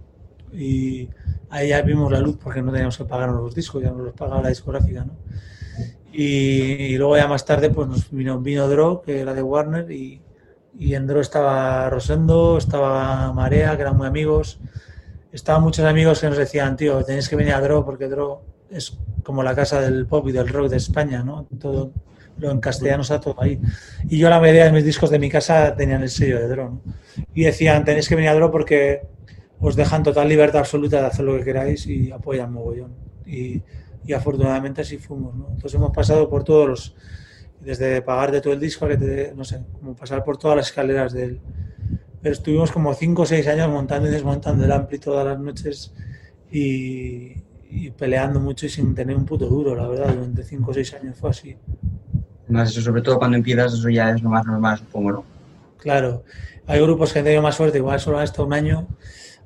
y 0.53 1.09
ahí 1.51 1.71
ya 1.71 1.83
vimos 1.83 2.13
la 2.13 2.21
luz 2.21 2.39
porque 2.41 2.63
no 2.63 2.71
teníamos 2.71 2.97
que 2.97 3.05
pagar 3.05 3.31
los 3.31 3.53
discos, 3.53 3.83
ya 3.83 3.91
nos 3.91 4.03
los 4.03 4.15
pagaba 4.15 4.43
la 4.43 4.51
discográfica, 4.51 5.05
¿no? 5.05 5.17
Y, 6.13 6.97
luego 6.99 7.17
ya 7.17 7.27
más 7.27 7.45
tarde 7.45 7.71
pues 7.71 7.89
nos 7.89 8.11
vino, 8.13 8.39
vino 8.39 8.69
Dro, 8.69 9.03
que 9.03 9.21
era 9.21 9.35
de 9.35 9.43
Warner, 9.43 9.91
y, 9.91 10.23
y 10.79 10.95
en 10.95 11.09
Dro 11.09 11.21
estaba 11.21 11.91
Rosendo, 11.91 12.59
estaba 12.59 13.33
Marea, 13.33 13.75
que 13.75 13.83
eran 13.83 13.97
muy 13.97 14.07
amigos, 14.07 14.61
estaban 15.33 15.63
muchos 15.63 15.85
amigos 15.85 16.21
que 16.21 16.29
nos 16.29 16.39
decían, 16.39 16.77
tío, 16.77 17.03
tenéis 17.03 17.29
que 17.29 17.35
venir 17.35 17.55
a 17.55 17.61
Dro 17.61 17.85
porque 17.85 18.07
Dro 18.07 18.43
es 18.73 18.99
como 19.23 19.43
la 19.43 19.55
casa 19.55 19.81
del 19.81 20.07
pop 20.07 20.27
y 20.29 20.33
del 20.33 20.49
rock 20.49 20.71
de 20.71 20.77
España, 20.77 21.23
¿no? 21.23 21.47
Todo 21.61 21.93
lo 22.39 22.51
en 22.51 22.61
castellano 22.61 23.03
está 23.03 23.21
todo 23.21 23.41
ahí. 23.41 23.61
Y 24.09 24.19
yo 24.19 24.29
la 24.29 24.41
mayoría 24.41 24.65
de 24.65 24.73
mis 24.73 24.85
discos 24.85 25.11
de 25.11 25.19
mi 25.19 25.29
casa 25.29 25.75
tenían 25.77 26.03
el 26.03 26.11
sello 26.11 26.39
de 26.39 26.49
Dro, 26.49 26.71
¿no? 26.71 26.83
Y 27.35 27.45
decían, 27.45 27.85
tenéis 27.85 28.09
que 28.09 28.17
venir 28.17 28.31
a 28.31 28.35
Dro 28.35 28.51
porque 28.51 29.03
os 29.61 29.77
dejan 29.77 30.03
total 30.03 30.29
libertad 30.29 30.61
absoluta 30.61 31.01
de 31.01 31.07
hacer 31.07 31.25
lo 31.25 31.37
que 31.37 31.45
queráis 31.45 31.87
y 31.87 32.11
apoyan 32.11 32.53
mogollón. 32.53 32.95
Y, 33.27 33.63
y 34.05 34.13
afortunadamente 34.13 34.81
así 34.81 34.99
fuimos. 34.99 35.35
¿no? 35.35 35.47
Entonces 35.51 35.75
hemos 35.75 35.93
pasado 35.93 36.29
por 36.29 36.45
todos 36.45 36.69
los, 36.69 36.97
desde 37.61 38.03
pagarte 38.03 38.41
todo 38.41 38.53
el 38.53 38.61
disco, 38.61 38.89
que 38.89 38.97
te, 38.97 39.33
no 39.35 39.45
sé, 39.45 39.63
como 39.79 39.95
pasar 39.95 40.25
por 40.25 40.37
todas 40.37 40.57
las 40.57 40.67
escaleras 40.67 41.13
del... 41.13 41.41
Pero 42.21 42.35
estuvimos 42.35 42.71
como 42.71 42.95
5 42.95 43.23
o 43.23 43.27
6 43.27 43.47
años 43.49 43.69
montando 43.69 44.09
y 44.09 44.13
desmontando 44.13 44.65
el 44.65 44.73
Ampli 44.73 44.99
todas 44.99 45.27
las 45.27 45.41
noches 45.41 45.93
y, 46.53 47.35
y, 47.73 47.91
peleando 47.91 48.39
mucho 48.39 48.67
y 48.67 48.69
sin 48.69 48.95
tener 48.95 49.17
un 49.17 49.25
puto 49.25 49.47
duro, 49.47 49.75
la 49.75 49.89
verdad, 49.89 50.13
durante 50.15 50.45
5 50.45 50.71
o 50.71 50.75
6 50.75 50.95
años 50.95 51.17
fue 51.19 51.31
así. 51.31 51.57
Además, 52.45 52.71
eso 52.71 52.83
sobre 52.83 53.01
todo 53.01 53.19
cuando 53.19 53.37
empiezas, 53.37 53.73
eso 53.73 53.89
ya 53.89 54.11
es 54.11 54.23
lo 54.23 54.29
más 54.29 54.45
normal, 54.45 54.79
supongo, 54.79 55.13
¿no? 55.13 55.25
Claro, 55.79 56.25
hay 56.67 56.81
grupos 56.81 57.13
que 57.13 57.21
han 57.21 57.25
tenido 57.25 57.43
más 57.43 57.57
suerte, 57.57 57.79
igual 57.79 57.99
solo 57.99 58.19
han 58.19 58.25
estado 58.25 58.47
un 58.47 58.53
año 58.53 58.87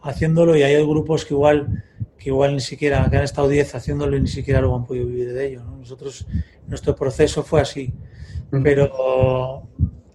haciéndolo 0.02 0.56
y 0.56 0.62
hay 0.62 0.82
grupos 0.84 1.24
que 1.24 1.34
igual 1.34 1.84
que 2.18 2.30
igual 2.30 2.54
ni 2.54 2.60
siquiera, 2.60 3.08
que 3.08 3.16
han 3.16 3.24
estado 3.24 3.48
10 3.48 3.74
haciéndolo 3.74 4.16
y 4.16 4.20
ni 4.20 4.28
siquiera 4.28 4.60
luego 4.60 4.76
han 4.76 4.84
podido 4.84 5.06
vivir 5.06 5.32
de 5.32 5.46
ello. 5.46 5.62
Nosotros, 5.78 6.26
nuestro 6.66 6.96
proceso 6.96 7.42
fue 7.44 7.60
así, 7.60 7.94
pero 8.64 9.62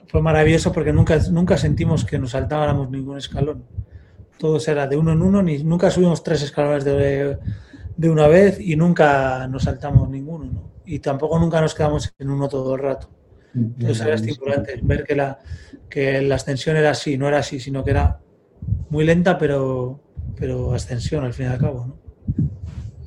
fue 0.08 0.22
maravilloso 0.22 0.72
porque 0.74 0.92
nunca, 0.92 1.18
nunca 1.32 1.58
sentimos 1.58 2.04
que 2.04 2.20
nos 2.20 2.32
saltábamos 2.32 2.90
ningún 2.90 3.18
escalón. 3.18 3.64
Todo 4.38 4.60
era 4.68 4.88
de 4.88 4.98
uno 4.98 5.14
en 5.14 5.22
uno, 5.22 5.42
ni, 5.42 5.64
nunca 5.64 5.90
subimos 5.92 6.24
tres 6.24 6.42
escalones 6.42 6.84
de, 6.84 7.38
de 8.02 8.10
una 8.10 8.28
vez 8.28 8.60
y 8.60 8.76
nunca 8.76 9.48
nos 9.48 9.64
saltamos 9.64 10.10
ninguno. 10.10 10.72
Y 10.86 10.98
tampoco 10.98 11.38
nunca 11.38 11.62
nos 11.62 11.76
quedamos 11.76 12.12
en 12.18 12.32
uno 12.32 12.50
todo 12.50 12.74
el 12.74 12.82
rato. 12.82 13.08
Entonces 13.54 14.02
era 14.02 14.16
estimulante 14.16 14.80
ver 14.82 15.04
que 15.04 15.16
la, 15.16 15.38
que 15.88 16.20
la 16.24 16.36
ascensión 16.36 16.78
era 16.78 16.90
así, 16.90 17.16
no 17.16 17.28
era 17.28 17.38
así, 17.38 17.60
sino 17.60 17.84
que 17.84 17.92
era 17.92 18.20
muy 18.90 19.06
lenta, 19.06 19.38
pero, 19.38 20.00
pero 20.36 20.74
ascensión 20.74 21.26
al 21.26 21.34
fin 21.34 21.46
y 21.46 21.50
al 21.50 21.60
cabo. 21.60 21.86
¿no? 21.86 22.50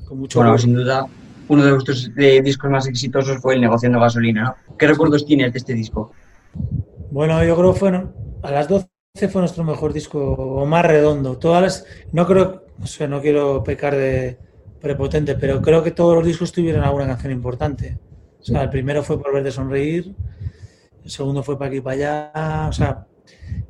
Con 0.07 0.19
mucho 0.19 0.39
bueno, 0.39 0.57
sin 0.59 0.75
duda, 0.75 1.07
uno 1.49 1.65
de 1.65 1.73
vuestros 1.73 2.13
eh, 2.17 2.41
discos 2.41 2.71
más 2.71 2.87
exitosos 2.87 3.39
fue 3.39 3.55
El 3.55 3.63
Negociando 3.63 3.99
Gasolina. 3.99 4.57
¿no? 4.69 4.77
¿Qué 4.77 4.87
recuerdos 4.87 5.27
tienes 5.27 5.53
de 5.53 5.59
este 5.59 5.75
disco? 5.75 6.13
Bueno, 7.11 7.43
yo 7.43 7.57
creo 7.57 7.73
que 7.73 7.81
fueron, 7.81 8.15
a 8.45 8.53
las 8.53 8.69
12 8.69 8.87
fue 9.29 9.41
nuestro 9.41 9.65
mejor 9.65 9.93
disco, 9.93 10.21
o 10.21 10.65
más 10.67 10.85
redondo. 10.85 11.37
Todas 11.37 11.63
las, 11.63 11.87
no 12.13 12.29
creo, 12.29 12.63
o 12.81 12.87
sea, 12.87 13.09
no 13.09 13.21
quiero 13.21 13.65
pecar 13.65 13.97
de 13.97 14.39
prepotente, 14.85 15.35
pero 15.35 15.61
creo 15.61 15.83
que 15.83 15.91
todos 15.91 16.15
los 16.15 16.25
discos 16.25 16.53
tuvieron 16.53 16.85
alguna 16.85 17.09
canción 17.09 17.33
importante. 17.33 17.99
O 18.41 18.45
sea, 18.45 18.63
el 18.63 18.71
primero 18.71 19.03
fue 19.03 19.21
Por 19.21 19.33
Verte 19.33 19.51
Sonreír, 19.51 20.15
el 21.03 21.11
segundo 21.11 21.43
fue 21.43 21.59
Para 21.59 21.71
aquí 21.71 21.81
para 21.81 21.95
allá, 22.31 22.69
o 22.69 22.73
sea, 22.73 23.07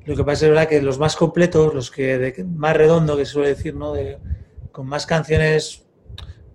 lo 0.04 0.16
que 0.16 0.24
pasa 0.24 0.44
es 0.44 0.50
verdad 0.50 0.68
que 0.68 0.82
los 0.82 0.98
más 0.98 1.16
completos, 1.16 1.72
los 1.72 1.90
que 1.90 2.18
de, 2.18 2.44
más 2.44 2.76
redondo, 2.76 3.16
que 3.16 3.24
se 3.24 3.32
suele 3.32 3.48
decir, 3.48 3.74
¿no? 3.74 3.94
De, 3.94 4.18
con 4.70 4.86
más 4.86 5.06
canciones, 5.06 5.86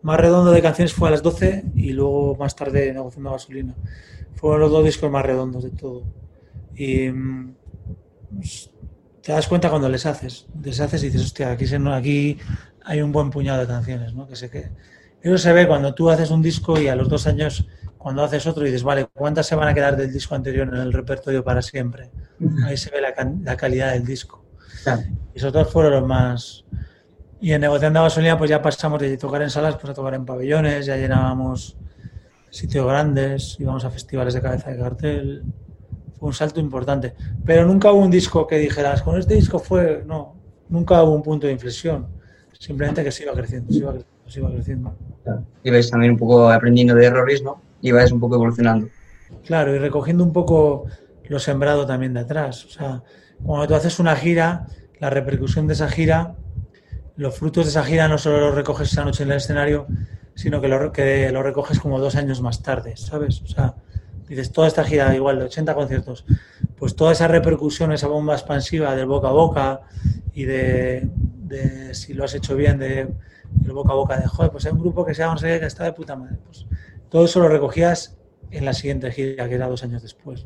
más 0.01 0.19
redondo 0.19 0.51
de 0.51 0.61
canciones 0.61 0.93
fue 0.93 1.07
a 1.07 1.11
las 1.11 1.23
12 1.23 1.63
y 1.75 1.93
luego 1.93 2.35
más 2.35 2.55
tarde 2.55 2.93
negociando 2.93 3.31
gasolina. 3.31 3.75
Fueron 4.35 4.61
los 4.61 4.71
dos 4.71 4.85
discos 4.85 5.09
más 5.09 5.25
redondos 5.25 5.63
de 5.63 5.71
todo. 5.71 6.03
Y 6.75 7.09
pues, 8.35 8.69
te 9.21 9.31
das 9.31 9.47
cuenta 9.47 9.69
cuando 9.69 9.89
les 9.89 10.05
haces. 10.05 10.47
Les 10.63 10.79
haces 10.79 11.03
y 11.03 11.07
dices, 11.07 11.23
hostia, 11.23 11.51
aquí, 11.51 11.65
aquí 11.65 12.37
hay 12.89 13.03
un 13.03 13.11
buen 13.11 13.29
puñado 13.29 13.59
de 13.59 13.67
canciones, 13.67 14.15
¿no? 14.15 14.27
Que 14.27 14.35
sé 14.35 14.49
que. 14.49 14.71
Eso 15.21 15.37
se 15.37 15.53
ve 15.53 15.67
cuando 15.67 15.93
tú 15.93 16.09
haces 16.09 16.31
un 16.31 16.41
disco 16.41 16.79
y 16.79 16.87
a 16.87 16.95
los 16.95 17.07
dos 17.07 17.27
años 17.27 17.67
cuando 17.99 18.23
haces 18.23 18.47
otro 18.47 18.63
y 18.63 18.67
dices, 18.67 18.83
vale, 18.83 19.07
¿cuántas 19.13 19.45
se 19.45 19.53
van 19.53 19.67
a 19.67 19.73
quedar 19.73 19.95
del 19.95 20.11
disco 20.11 20.33
anterior 20.33 20.67
en 20.67 20.75
el 20.75 20.91
repertorio 20.91 21.43
para 21.43 21.61
siempre? 21.61 22.09
Ahí 22.65 22.77
se 22.77 22.89
ve 22.89 22.99
la, 23.01 23.57
calidad 23.57 23.91
del 23.91 24.05
disco. 24.05 24.43
Y 25.33 25.37
esos 25.37 25.53
dos 25.53 25.71
fueron 25.71 25.91
los 25.91 26.07
más... 26.07 26.65
Y 27.41 27.51
en 27.51 27.61
Negociando 27.61 28.01
Gasolina 28.01 28.37
pues 28.37 28.49
ya 28.49 28.61
pasamos 28.61 28.99
de 29.01 29.17
tocar 29.17 29.41
en 29.41 29.49
salas 29.49 29.75
pues 29.75 29.91
a 29.91 29.93
tocar 29.93 30.13
en 30.13 30.25
pabellones, 30.25 30.85
ya 30.85 30.95
llenábamos 30.95 31.77
sitios 32.49 32.87
grandes, 32.87 33.57
íbamos 33.59 33.85
a 33.85 33.91
festivales 33.91 34.33
de 34.33 34.41
cabeza 34.41 34.71
de 34.71 34.79
cartel. 34.79 35.43
Fue 36.17 36.27
un 36.27 36.33
salto 36.33 36.59
importante. 36.61 37.13
Pero 37.45 37.65
nunca 37.65 37.91
hubo 37.91 38.01
un 38.01 38.11
disco 38.11 38.47
que 38.47 38.57
dijeras, 38.57 39.01
con 39.03 39.19
este 39.19 39.35
disco 39.35 39.59
fue... 39.59 40.03
No, 40.07 40.35
nunca 40.69 41.03
hubo 41.03 41.13
un 41.13 41.23
punto 41.23 41.45
de 41.45 41.53
inflexión. 41.53 42.18
Simplemente 42.59 43.03
que 43.03 43.11
se 43.11 43.23
iba 43.23 43.33
creciendo, 43.33 43.71
se 43.71 43.79
iba 43.79 43.93
creciendo, 43.93 44.51
creciendo. 44.53 44.95
Y 45.63 45.71
vais 45.71 45.89
también 45.89 46.11
un 46.11 46.17
poco 46.17 46.49
aprendiendo 46.49 46.93
de 46.93 47.05
errores, 47.05 47.41
¿no? 47.41 47.61
y 47.81 47.91
vayas 47.91 48.11
un 48.11 48.19
poco 48.19 48.35
evolucionando. 48.35 48.89
Claro, 49.45 49.75
y 49.75 49.79
recogiendo 49.79 50.23
un 50.23 50.33
poco 50.33 50.85
lo 51.27 51.39
sembrado 51.39 51.85
también 51.85 52.13
de 52.13 52.21
atrás. 52.21 52.65
O 52.65 52.69
sea, 52.69 53.03
cuando 53.43 53.67
tú 53.67 53.75
haces 53.75 53.99
una 53.99 54.15
gira, 54.15 54.67
la 54.99 55.09
repercusión 55.09 55.67
de 55.67 55.73
esa 55.73 55.87
gira, 55.87 56.35
los 57.15 57.37
frutos 57.37 57.65
de 57.65 57.69
esa 57.71 57.83
gira 57.83 58.07
no 58.07 58.17
solo 58.17 58.39
los 58.39 58.55
recoges 58.55 58.91
esa 58.91 59.05
noche 59.05 59.23
en 59.23 59.31
el 59.31 59.37
escenario, 59.37 59.87
sino 60.35 60.61
que 60.61 60.67
lo, 60.67 60.91
que 60.91 61.31
lo 61.31 61.43
recoges 61.43 61.79
como 61.79 61.99
dos 61.99 62.15
años 62.15 62.41
más 62.41 62.63
tarde, 62.63 62.97
¿sabes? 62.97 63.41
O 63.41 63.47
sea, 63.47 63.75
dices, 64.29 64.51
toda 64.51 64.67
esta 64.67 64.83
gira, 64.83 65.13
igual 65.15 65.39
de 65.39 65.45
80 65.45 65.73
conciertos, 65.73 66.25
pues 66.77 66.95
toda 66.95 67.11
esa 67.11 67.27
repercusión, 67.27 67.91
esa 67.91 68.07
bomba 68.07 68.35
expansiva 68.35 68.95
del 68.95 69.07
boca 69.07 69.29
a 69.29 69.31
boca 69.31 69.81
y 70.33 70.45
de, 70.45 71.09
si 71.93 72.13
lo 72.13 72.23
has 72.23 72.35
hecho 72.35 72.55
bien, 72.55 72.77
de, 72.77 73.07
del 73.51 73.71
boca 73.73 73.91
a 73.91 73.95
boca, 73.95 74.17
de, 74.17 74.27
joder, 74.27 74.51
pues 74.51 74.65
hay 74.65 74.71
un 74.71 74.79
grupo 74.79 75.05
que 75.05 75.13
se 75.13 75.23
llama, 75.23 75.33
no 75.33 75.39
sé 75.39 75.59
que 75.59 75.65
está 75.65 75.83
de 75.83 75.93
puta 75.93 76.15
madre. 76.15 76.37
Pues 76.45 76.65
todo 77.09 77.25
eso 77.25 77.39
lo 77.39 77.49
recogías 77.49 78.17
en 78.51 78.65
la 78.65 78.73
siguiente 78.73 79.11
gira, 79.11 79.49
que 79.49 79.55
era 79.55 79.67
dos 79.67 79.83
años 79.83 80.01
después. 80.01 80.45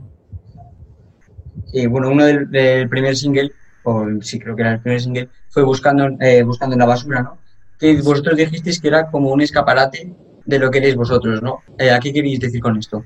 Sí, 1.65 1.85
bueno, 1.87 2.09
uno 2.09 2.25
del, 2.25 2.89
primer 2.89 3.15
single, 3.15 3.51
o 3.83 4.05
sí 4.21 4.39
creo 4.39 4.55
que 4.55 4.61
era 4.61 4.73
el 4.73 4.81
primer 4.81 5.01
single, 5.01 5.29
fue 5.49 5.63
Buscando, 5.63 6.07
eh, 6.19 6.43
buscando 6.43 6.73
en 6.73 6.79
la 6.79 6.85
basura, 6.85 7.21
¿no? 7.21 7.37
Que 7.77 8.01
vosotros 8.01 8.37
dijisteis 8.37 8.79
que 8.79 8.87
era 8.87 9.11
como 9.11 9.31
un 9.31 9.41
escaparate 9.41 10.13
de 10.45 10.59
lo 10.59 10.71
que 10.71 10.77
erais 10.79 10.95
vosotros, 10.95 11.41
¿no? 11.41 11.59
Eh, 11.77 11.91
¿A 11.91 11.99
qué 11.99 12.13
queréis 12.13 12.39
decir 12.39 12.61
con 12.61 12.77
esto? 12.77 13.03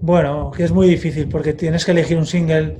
Bueno, 0.00 0.50
que 0.50 0.64
es 0.64 0.72
muy 0.72 0.88
difícil 0.88 1.28
porque 1.28 1.52
tienes 1.52 1.84
que 1.84 1.90
elegir 1.90 2.16
un 2.16 2.26
single 2.26 2.78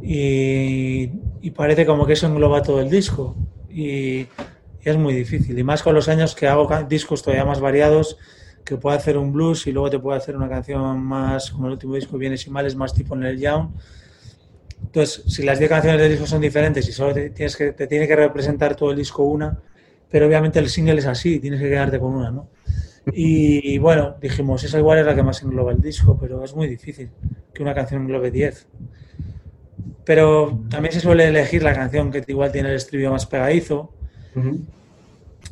y, 0.00 1.08
parece 1.50 1.84
como 1.84 2.06
que 2.06 2.12
eso 2.12 2.26
engloba 2.26 2.62
todo 2.62 2.80
el 2.80 2.88
disco. 2.88 3.36
Y, 3.68 4.26
es 4.82 4.96
muy 4.96 5.14
difícil. 5.14 5.58
Y 5.58 5.62
más 5.62 5.82
con 5.82 5.94
los 5.94 6.08
años 6.08 6.34
que 6.34 6.48
hago 6.48 6.68
discos 6.88 7.22
todavía 7.22 7.44
más 7.44 7.60
variados 7.60 8.16
que 8.64 8.76
puede 8.76 8.96
hacer 8.96 9.16
un 9.16 9.32
blues 9.32 9.66
y 9.66 9.72
luego 9.72 9.90
te 9.90 9.98
puede 9.98 10.18
hacer 10.18 10.36
una 10.36 10.48
canción 10.48 11.00
más, 11.00 11.50
como 11.50 11.66
el 11.66 11.74
último 11.74 11.94
disco, 11.94 12.18
Bienes 12.18 12.46
y 12.46 12.50
Males, 12.50 12.74
más 12.74 12.92
tipo 12.94 13.14
en 13.14 13.24
el 13.24 13.38
Young. 13.38 13.68
Entonces, 14.82 15.22
si 15.26 15.44
las 15.44 15.58
10 15.58 15.68
canciones 15.68 16.00
del 16.00 16.10
disco 16.10 16.26
son 16.26 16.40
diferentes 16.40 16.88
y 16.88 16.92
solo 16.92 17.14
tienes 17.14 17.56
que, 17.56 17.72
te 17.72 17.86
tiene 17.86 18.08
que 18.08 18.16
representar 18.16 18.74
todo 18.74 18.90
el 18.90 18.96
disco 18.96 19.22
una, 19.22 19.56
pero 20.10 20.26
obviamente 20.26 20.58
el 20.58 20.68
single 20.68 20.98
es 20.98 21.06
así, 21.06 21.38
tienes 21.38 21.60
que 21.60 21.68
quedarte 21.68 21.98
con 21.98 22.14
una, 22.14 22.30
¿no? 22.30 22.48
Y, 23.12 23.78
bueno, 23.78 24.16
dijimos, 24.20 24.62
esa 24.62 24.78
igual 24.78 24.98
es 24.98 25.06
la 25.06 25.14
que 25.14 25.22
más 25.22 25.42
engloba 25.42 25.72
el 25.72 25.80
disco, 25.80 26.16
pero 26.20 26.44
es 26.44 26.54
muy 26.54 26.68
difícil 26.68 27.10
que 27.52 27.62
una 27.62 27.74
canción 27.74 28.02
englobe 28.02 28.30
10. 28.30 28.66
Pero 30.04 30.60
también 30.68 30.92
se 30.92 31.00
suele 31.00 31.28
elegir 31.28 31.62
la 31.62 31.74
canción 31.74 32.10
que 32.10 32.24
igual 32.28 32.52
tiene 32.52 32.68
el 32.70 32.76
estribillo 32.76 33.10
más 33.10 33.26
pegadizo 33.26 33.92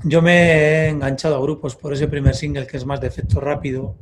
yo 0.05 0.23
me 0.23 0.33
he 0.33 0.89
enganchado 0.89 1.37
a 1.37 1.41
grupos 1.41 1.77
por 1.77 1.93
ese 1.93 2.09
primer 2.09 2.35
single 2.35 2.67
que 2.67 2.77
es 2.77 2.87
más 2.87 3.01
de 3.01 3.09
efecto 3.09 3.41
rápido, 3.41 3.97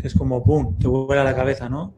que 0.00 0.06
es 0.06 0.14
como 0.14 0.44
¡pum! 0.44 0.78
te 0.78 0.86
vuela 0.86 1.24
la 1.24 1.34
cabeza, 1.34 1.68
¿no? 1.68 1.94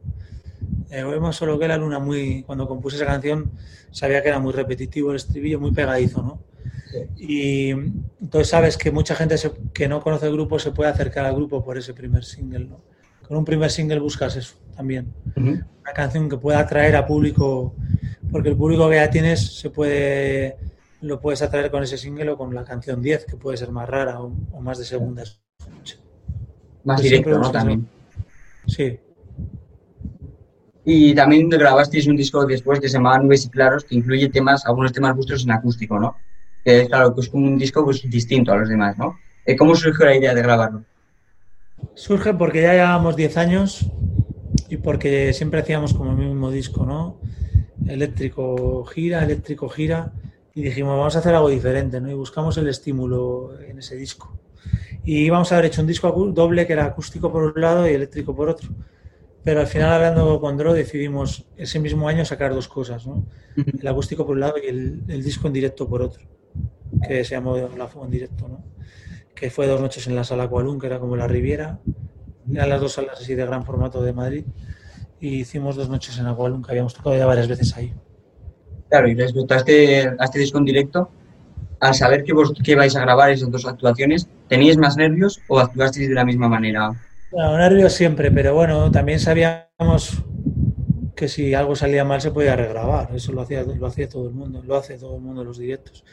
Eh, 0.91 1.03
vemos 1.03 1.37
solo 1.37 1.59
que 1.59 1.69
la 1.69 1.77
luna 1.77 1.99
muy. 1.99 2.43
Cuando 2.45 2.69
compuse 2.69 2.97
esa 2.97 3.07
canción 3.07 3.51
sabía 3.91 4.23
que 4.23 4.29
era 4.29 4.39
muy 4.39 4.53
repetitivo 4.53 5.11
el 5.11 5.17
estribillo, 5.17 5.59
muy 5.59 5.73
pegadizo, 5.73 6.23
¿no? 6.23 6.39
Y 7.17 7.71
entonces 7.71 8.49
sabes 8.49 8.77
que 8.77 8.91
mucha 8.91 9.15
gente 9.15 9.37
que 9.73 9.89
no 9.89 10.01
conoce 10.01 10.27
el 10.27 10.33
grupo 10.33 10.59
se 10.59 10.73
puede 10.73 10.91
acercar 10.91 11.25
al 11.25 11.35
grupo 11.35 11.65
por 11.65 11.79
ese 11.79 11.95
primer 11.95 12.25
single, 12.25 12.67
¿no? 12.67 12.81
Con 13.27 13.37
un 13.37 13.45
primer 13.45 13.71
single 13.71 14.01
buscas 14.01 14.37
eso 14.37 14.57
también. 14.77 15.13
Una 15.37 15.93
canción 15.95 16.29
que 16.29 16.37
pueda 16.37 16.59
atraer 16.59 16.97
a 16.97 17.07
público, 17.07 17.75
porque 18.31 18.49
el 18.49 18.57
público 18.57 18.89
que 18.89 18.97
ya 18.97 19.11
tienes 19.11 19.59
se 19.59 19.71
puede 19.71 20.57
lo 21.03 21.21
puedes 21.21 21.41
atraer 21.43 21.71
con 21.71 21.83
ese 21.83 21.97
single 21.97 22.31
o 22.31 22.37
con 22.37 22.55
la 22.55 22.65
canción 22.65 23.01
10, 23.01 23.25
que 23.25 23.37
puede 23.37 23.57
ser 23.57 23.71
más 23.71 23.89
rara 23.89 24.21
o, 24.21 24.31
más 24.61 24.79
de 24.79 24.85
segunda 24.85 25.25
Más 26.85 27.03
directo, 27.03 27.39
¿no? 27.39 27.51
También. 27.51 27.89
Sí. 28.67 28.99
Y 30.85 31.15
también 31.15 31.49
grabasteis 31.49 32.07
un 32.07 32.17
disco 32.17 32.45
después 32.45 32.81
que 32.81 32.89
se 32.89 32.95
llamaba 32.95 33.19
Nubes 33.19 33.47
y 33.47 33.51
Claros, 33.51 33.85
que 33.85 33.95
incluye 33.95 34.29
temas, 34.29 34.67
algunos 34.67 34.93
temas 34.93 35.15
vuestros 35.15 35.45
en 35.45 35.53
acústico, 35.53 35.99
¿no? 35.99 36.17
Que 36.65 36.87
claro, 36.87 37.15
que 37.15 37.21
es 37.23 37.29
como 37.29 37.47
un 37.47 37.59
disco 37.59 37.85
pues, 37.85 38.09
distinto 38.09 38.53
a 38.53 38.57
los 38.57 38.69
demás, 38.69 38.97
¿no? 38.99 39.19
Eh, 39.47 39.57
¿Cómo 39.57 39.75
surgió 39.75 40.05
la 40.05 40.17
idea 40.17 40.35
de 40.35 40.43
grabarlo? 40.43 40.85
Surge 41.95 42.35
porque 42.35 42.63
ya 42.63 42.73
llevábamos 42.73 43.17
10 43.17 43.37
años 43.37 43.91
y 44.69 44.77
porque 44.77 45.33
siempre 45.33 45.61
hacíamos 45.61 45.95
como 45.95 46.13
el 46.13 46.19
mismo 46.19 46.51
disco, 46.51 46.85
¿no? 46.85 47.19
Eléctrico 47.87 48.85
gira, 48.85 49.25
eléctrico 49.25 49.69
gira, 49.69 50.13
y 50.55 50.63
dijimos, 50.63 50.97
vamos 50.97 51.17
a 51.17 51.21
hacer 51.21 51.35
algo 51.35 51.49
diferente, 51.49 52.01
¿no? 52.01 52.11
Y 52.11 52.15
buscamos 52.15 52.57
el 52.59 52.69
estímulo 52.69 53.59
en 53.61 53.79
ese 53.79 53.97
disco. 53.97 54.39
Y 55.05 55.25
íbamos 55.25 55.51
a 55.51 55.57
haber 55.57 55.67
hecho 55.67 55.81
un 55.81 55.87
disco 55.87 56.11
doble 56.35 56.67
que 56.67 56.73
era 56.75 56.85
acústico 56.85 57.33
por 57.33 57.43
un 57.43 57.61
lado 57.61 57.89
y 57.89 57.95
eléctrico 57.95 58.35
por 58.35 58.49
otro. 58.49 58.69
Pero 59.43 59.61
al 59.61 59.67
final, 59.67 59.93
hablando 59.93 60.39
con 60.41 60.57
Dro, 60.59 60.75
decidimos 60.75 61.47
ese 61.57 61.79
mismo 61.79 62.09
año 62.09 62.25
sacar 62.25 62.53
dos 62.53 62.69
cosas, 62.69 63.07
¿no? 63.07 63.25
El 63.57 63.89
acústico 63.89 64.27
por 64.27 64.35
un 64.35 64.41
lado 64.41 64.57
y 64.63 64.67
el, 64.69 65.03
el 65.09 65.23
disco 65.23 65.47
en 65.47 65.55
directo 65.55 65.89
por 65.89 66.03
otro, 66.03 66.23
que 67.07 67.25
se 67.25 67.35
llamó 67.35 67.57
La 67.57 67.87
Fuego 67.87 68.07
en 68.07 68.11
directo, 68.11 68.49
¿no? 68.49 68.65
Que 69.35 69.51
fue 69.51 69.67
dos 69.67 69.81
noches 69.81 70.07
en 70.07 70.15
la 70.15 70.25
sala 70.25 70.49
Cualún, 70.49 70.79
que 70.79 70.87
era 70.87 70.99
como 70.99 71.17
la 71.17 71.27
Riviera, 71.27 71.79
eran 72.53 72.69
las 72.69 72.81
dos 72.81 72.93
salas 72.93 73.21
así 73.21 73.35
de 73.35 73.47
gran 73.47 73.65
formato 73.65 74.03
de 74.03 74.13
Madrid, 74.13 74.45
y 75.21 75.41
hicimos 75.41 75.77
dos 75.77 75.89
noches 75.89 76.19
en 76.19 76.27
Agualun, 76.27 76.63
que 76.63 76.73
habíamos 76.73 76.95
tocado 76.95 77.17
ya 77.17 77.27
varias 77.27 77.49
veces 77.49 77.77
ahí. 77.77 77.95
Claro, 78.89 79.09
y 79.09 79.15
respecto 79.15 79.55
a 79.55 79.59
este, 79.59 80.09
a 80.09 80.25
este 80.25 80.39
disco 80.39 80.59
en 80.59 80.65
directo, 80.65 81.11
al 81.79 81.95
saber 81.95 82.25
que, 82.25 82.33
vos, 82.33 82.53
que 82.65 82.75
vais 82.75 82.95
a 82.97 83.01
grabar 83.01 83.31
esas 83.31 83.51
dos 83.51 83.67
actuaciones, 83.67 84.29
¿teníais 84.49 84.77
más 84.77 84.97
nervios 84.97 85.41
o 85.49 85.61
actuasteis 85.61 86.09
de 86.09 86.15
la 86.15 86.25
misma 86.25 86.49
manera? 86.49 86.91
Bueno, 87.31 87.59
nervios 87.59 87.93
siempre, 87.93 88.31
pero 88.31 88.55
bueno, 88.55 88.91
también 88.91 89.21
sabíamos 89.21 90.25
que 91.15 91.29
si 91.29 91.55
algo 91.55 91.77
salía 91.77 92.05
mal 92.05 92.21
se 92.21 92.31
podía 92.31 92.57
regrabar. 92.57 93.11
Eso 93.15 93.33
lo 93.33 93.43
hacía, 93.43 93.63
lo 93.63 93.87
hacía 93.87 94.09
todo 94.09 94.27
el 94.27 94.35
mundo, 94.35 94.63
lo 94.67 94.77
hace 94.77 94.99
todo 94.99 95.17
el 95.17 95.23
mundo 95.23 95.43
en 95.43 95.49
los 95.49 95.59
directos. 95.59 96.05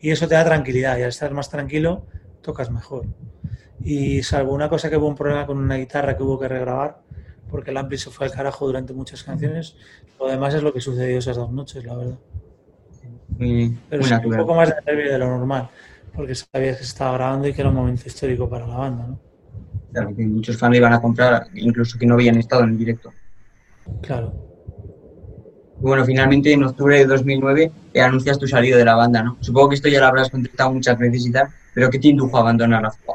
Y 0.00 0.10
eso 0.10 0.28
te 0.28 0.34
da 0.34 0.44
tranquilidad 0.44 0.98
y 0.98 1.02
al 1.02 1.08
estar 1.08 1.32
más 1.32 1.48
tranquilo 1.48 2.06
tocas 2.42 2.70
mejor. 2.70 3.06
Y 3.80 4.22
salvo 4.22 4.52
una 4.52 4.68
cosa 4.68 4.90
que 4.90 4.96
hubo 4.96 5.08
un 5.08 5.14
problema 5.14 5.46
con 5.46 5.58
una 5.58 5.76
guitarra 5.76 6.16
que 6.16 6.22
hubo 6.22 6.38
que 6.38 6.48
regrabar, 6.48 7.00
porque 7.50 7.70
el 7.70 7.76
ampli 7.76 7.98
se 7.98 8.10
fue 8.10 8.26
al 8.26 8.32
carajo 8.32 8.66
durante 8.66 8.92
muchas 8.92 9.22
canciones, 9.22 9.76
lo 10.18 10.28
demás 10.28 10.54
es 10.54 10.62
lo 10.62 10.72
que 10.72 10.80
sucedió 10.80 11.18
esas 11.18 11.36
dos 11.36 11.50
noches, 11.50 11.84
la 11.84 11.96
verdad. 11.96 12.18
Pero 13.38 14.02
sí, 14.02 14.14
un 14.24 14.36
poco 14.36 14.54
más 14.54 14.68
de 14.70 14.76
nervio 14.86 15.12
de 15.12 15.18
lo 15.18 15.26
normal, 15.26 15.68
porque 16.14 16.34
sabías 16.34 16.78
que 16.78 16.84
se 16.84 16.90
estaba 16.90 17.12
grabando 17.12 17.48
y 17.48 17.52
que 17.52 17.60
era 17.60 17.70
un 17.70 17.76
momento 17.76 18.02
histórico 18.06 18.48
para 18.48 18.66
la 18.66 18.76
banda, 18.76 19.06
¿no? 19.06 19.20
Claro, 19.92 20.14
que 20.14 20.26
muchos 20.26 20.56
fans 20.56 20.76
iban 20.76 20.92
a 20.92 21.00
comprar, 21.00 21.46
incluso 21.54 21.98
que 21.98 22.06
no 22.06 22.14
habían 22.14 22.36
estado 22.36 22.64
en 22.64 22.70
el 22.70 22.78
directo. 22.78 23.12
Claro. 24.02 24.45
Bueno, 25.78 26.04
finalmente 26.04 26.52
en 26.52 26.64
octubre 26.64 26.98
de 26.98 27.06
2009 27.06 27.72
eh, 27.92 28.00
anuncias 28.00 28.38
tu 28.38 28.48
salida 28.48 28.76
de 28.76 28.84
la 28.84 28.94
banda, 28.94 29.22
¿no? 29.22 29.36
Supongo 29.40 29.70
que 29.70 29.74
esto 29.74 29.88
ya 29.88 30.00
lo 30.00 30.06
habrás 30.06 30.30
contestado 30.30 30.72
muchas 30.72 30.98
veces 30.98 31.26
y 31.26 31.32
tal, 31.32 31.48
pero 31.74 31.90
¿qué 31.90 31.98
te 31.98 32.08
indujo 32.08 32.36
a 32.36 32.40
abandonar 32.40 32.82
la 32.82 32.90
FUA? 32.90 33.14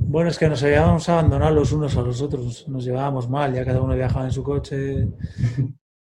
Bueno, 0.00 0.28
es 0.28 0.38
que 0.38 0.48
nos 0.48 0.62
habíamos 0.62 1.08
abandonado 1.08 1.54
los 1.54 1.72
unos 1.72 1.96
a 1.96 2.02
los 2.02 2.20
otros, 2.20 2.68
nos 2.68 2.84
llevábamos 2.84 3.30
mal, 3.30 3.54
ya 3.54 3.64
cada 3.64 3.80
uno 3.80 3.94
viajaba 3.94 4.26
en 4.26 4.32
su 4.32 4.42
coche. 4.42 5.08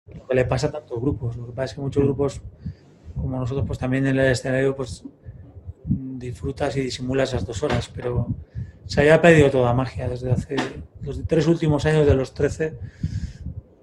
Lo 0.06 0.26
que 0.26 0.34
le 0.34 0.46
pasa 0.46 0.68
a 0.68 0.72
tantos 0.72 0.98
grupos. 0.98 1.36
Lo 1.36 1.46
que 1.46 1.52
pasa 1.52 1.64
es 1.66 1.74
que 1.74 1.80
muchos 1.82 2.02
grupos, 2.02 2.40
como 3.14 3.38
nosotros, 3.38 3.66
pues 3.66 3.78
también 3.78 4.06
en 4.06 4.18
el 4.18 4.32
escenario, 4.32 4.74
pues 4.74 5.04
disfrutas 5.84 6.76
y 6.78 6.80
disimulas 6.80 7.30
esas 7.30 7.46
dos 7.46 7.62
horas, 7.62 7.90
pero 7.94 8.26
se 8.86 9.00
había 9.00 9.20
perdido 9.20 9.50
toda 9.50 9.74
magia 9.74 10.08
desde 10.08 10.32
hace 10.32 10.56
los 11.02 11.22
tres 11.26 11.46
últimos 11.46 11.84
años 11.84 12.06
de 12.06 12.14
los 12.14 12.32
13. 12.32 12.78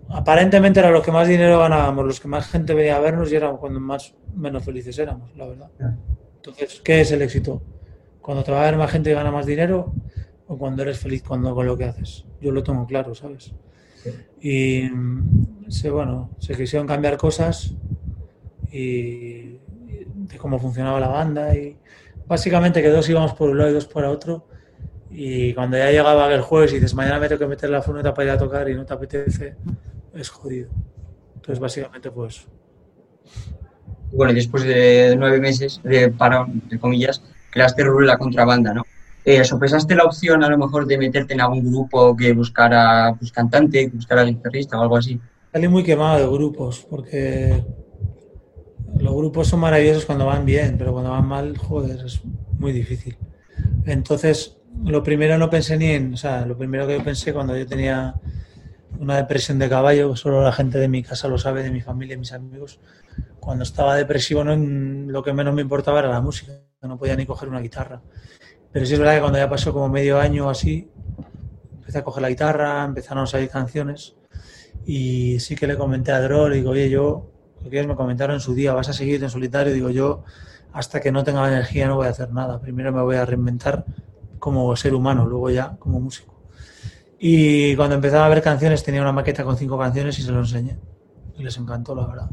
Aparentemente 0.10 0.80
era 0.80 0.92
los 0.92 1.04
que 1.04 1.12
más 1.12 1.28
dinero 1.28 1.60
ganábamos, 1.60 2.06
los 2.06 2.20
que 2.20 2.28
más 2.28 2.48
gente 2.48 2.74
venía 2.74 2.98
a 2.98 3.00
vernos 3.00 3.32
y 3.32 3.36
era 3.36 3.52
cuando 3.52 3.80
más 3.80 4.14
menos 4.36 4.64
felices 4.64 4.98
éramos, 5.00 5.36
la 5.36 5.48
verdad. 5.48 5.70
Entonces, 6.38 6.82
¿qué 6.84 7.02
es 7.02 7.12
el 7.12 7.22
éxito? 7.22 7.62
Cuando 8.22 8.44
te 8.44 8.52
va 8.52 8.62
a 8.62 8.66
ver 8.66 8.78
más 8.78 8.92
gente 8.92 9.12
y 9.12 9.14
gana 9.14 9.32
más 9.32 9.46
dinero 9.46 9.94
o 10.48 10.58
cuando 10.58 10.84
eres 10.84 11.00
feliz 11.00 11.24
cuando, 11.24 11.54
con 11.56 11.66
lo 11.66 11.78
que 11.78 11.86
haces. 11.86 12.26
Yo 12.40 12.52
lo 12.52 12.64
tengo 12.64 12.86
claro, 12.86 13.16
¿sabes? 13.16 13.52
Y 14.40 14.84
mm, 14.84 15.70
se, 15.70 15.90
bueno, 15.90 16.30
se 16.38 16.56
quisieron 16.56 16.88
cambiar 16.88 17.18
cosas 17.18 17.74
y, 18.72 18.78
y 18.78 19.60
de 20.08 20.38
cómo 20.38 20.60
funcionaba 20.60 21.00
la 21.00 21.08
banda 21.08 21.56
y 21.56 21.78
básicamente 22.28 22.82
que 22.82 22.90
dos 22.90 23.10
íbamos 23.10 23.34
por 23.34 23.50
un 23.50 23.58
lado 23.58 23.72
y 23.72 23.74
dos 23.74 23.88
por 23.88 24.06
otro 24.06 24.46
y 25.10 25.54
cuando 25.54 25.78
ya 25.78 25.92
llegaba 25.92 26.34
el 26.34 26.42
jueves 26.42 26.72
y 26.72 26.76
dices 26.76 26.94
mañana 26.94 27.20
me 27.20 27.28
tengo 27.28 27.40
que 27.40 27.48
meter 27.48 27.70
la 27.70 27.82
furgoneta 27.82 28.14
para 28.14 28.26
ir 28.26 28.32
a 28.32 28.38
tocar 28.38 28.70
y 28.70 28.76
no 28.76 28.86
te 28.86 28.94
apetece, 28.94 29.56
es 30.16 30.30
jodido. 30.30 30.70
Entonces 31.36 31.60
básicamente 31.60 32.10
pues 32.12 32.48
Bueno, 34.12 34.32
y 34.32 34.36
después 34.36 34.64
de 34.64 35.16
nueve 35.18 35.40
meses 35.40 35.82
de 35.84 36.10
parón, 36.10 36.62
entre 36.64 36.80
comillas, 36.80 37.22
creaste 37.52 37.84
Rule 37.84 38.08
la 38.08 38.18
contrabanda, 38.18 38.74
¿no? 38.74 38.84
Eh, 39.24 39.44
¿Sopesaste 39.44 39.96
la 39.96 40.04
opción 40.04 40.44
a 40.44 40.50
lo 40.50 40.58
mejor 40.58 40.86
de 40.86 40.98
meterte 40.98 41.34
en 41.34 41.42
algún 41.42 41.72
grupo 41.72 42.16
que 42.16 42.32
buscara 42.34 43.16
pues, 43.18 43.32
cantante, 43.32 43.90
que 43.90 43.96
buscara 43.96 44.24
guitarrista 44.24 44.78
o 44.78 44.84
algo 44.84 44.98
así? 44.98 45.20
salí 45.56 45.70
muy 45.70 45.84
quemado 45.84 46.20
de 46.20 46.28
grupos 46.28 46.86
porque 46.90 47.64
los 49.00 49.16
grupos 49.16 49.48
son 49.48 49.62
maravillosos 49.62 50.06
cuando 50.06 50.26
van 50.26 50.46
bien, 50.46 50.76
pero 50.78 50.92
cuando 50.92 51.12
van 51.12 51.26
mal, 51.26 51.58
joder, 51.58 52.06
es 52.06 52.20
muy 52.60 52.74
difícil. 52.74 53.18
Entonces, 53.86 54.58
lo 54.84 55.02
primero 55.02 55.38
no 55.38 55.50
pensé 55.50 55.78
ni 55.78 55.92
en, 55.92 56.14
o 56.14 56.18
sea, 56.18 56.46
lo 56.46 56.58
primero 56.58 56.86
que 56.86 56.98
yo 56.98 57.04
pensé 57.06 57.34
cuando 57.34 57.58
yo 57.58 57.66
tenía 57.66 58.16
una 59.00 59.18
depresión 59.18 59.60
de 59.60 59.70
caballo, 59.70 60.16
solo 60.16 60.44
la 60.44 60.52
gente 60.52 60.78
de 60.78 60.88
mi 60.88 61.04
casa 61.04 61.28
lo 61.28 61.38
sabe, 61.38 61.64
de 61.64 61.72
mi 61.72 61.82
familia 61.82 62.16
y 62.16 62.18
mis 62.18 62.34
amigos, 62.34 62.80
cuando 63.40 63.64
estaba 63.64 63.96
depresivo 63.96 64.44
no, 64.44 64.56
lo 64.56 65.24
que 65.24 65.34
menos 65.34 65.54
me 65.54 65.62
importaba 65.62 66.00
era 66.00 66.10
la 66.10 66.22
música, 66.22 66.54
no 66.82 66.98
podía 66.98 67.16
ni 67.16 67.26
coger 67.26 67.50
una 67.50 67.60
guitarra. 67.60 68.02
Pero 68.72 68.86
sí 68.86 68.94
es 68.94 69.00
verdad 69.00 69.16
que 69.16 69.22
cuando 69.22 69.40
ya 69.40 69.50
pasó 69.50 69.72
como 69.74 69.90
medio 69.90 70.20
año 70.20 70.48
o 70.48 70.50
así, 70.50 70.90
empecé 71.74 72.00
a 72.00 72.04
coger 72.04 72.22
la 72.22 72.30
guitarra, 72.30 72.84
empezaron 72.84 73.24
a 73.24 73.28
salir 73.28 73.50
canciones 73.50 74.16
y 74.86 75.40
sí 75.40 75.56
que 75.56 75.68
le 75.68 75.78
comenté 75.78 76.12
a 76.12 76.22
Drol, 76.22 76.54
digo, 76.54 76.72
oye, 76.72 76.90
yo, 76.90 77.32
lo 77.64 77.70
que 77.70 77.78
ellos 77.78 77.88
me 77.88 77.96
comentaron 77.96 78.36
en 78.36 78.42
su 78.42 78.54
día, 78.54 78.74
vas 78.74 78.90
a 78.90 78.94
seguir 78.94 79.24
en 79.24 79.30
solitario, 79.30 79.74
digo 79.74 79.90
yo, 79.90 80.24
hasta 80.74 81.00
que 81.00 81.12
no 81.12 81.24
tenga 81.24 81.48
energía 81.48 81.88
no 81.88 81.96
voy 81.96 82.08
a 82.08 82.10
hacer 82.10 82.32
nada, 82.32 82.60
primero 82.60 82.92
me 82.92 83.02
voy 83.02 83.16
a 83.16 83.26
reinventar 83.26 83.86
como 84.40 84.76
ser 84.76 84.94
humano, 84.94 85.26
luego 85.26 85.50
ya 85.50 85.78
como 85.80 86.00
músico. 86.00 86.35
Y 87.20 87.76
cuando 87.76 87.96
empezaba 87.96 88.26
a 88.26 88.30
ver 88.30 88.42
canciones 88.42 88.84
tenía 88.84 89.02
una 89.02 89.12
maqueta 89.12 89.44
con 89.44 89.58
cinco 89.58 89.78
canciones 89.78 90.18
y 90.20 90.22
se 90.24 90.32
lo 90.32 90.40
enseñé. 90.40 90.78
Y 91.38 91.44
les 91.44 91.58
encantó, 91.58 91.96
la 91.96 92.08
verdad. 92.08 92.30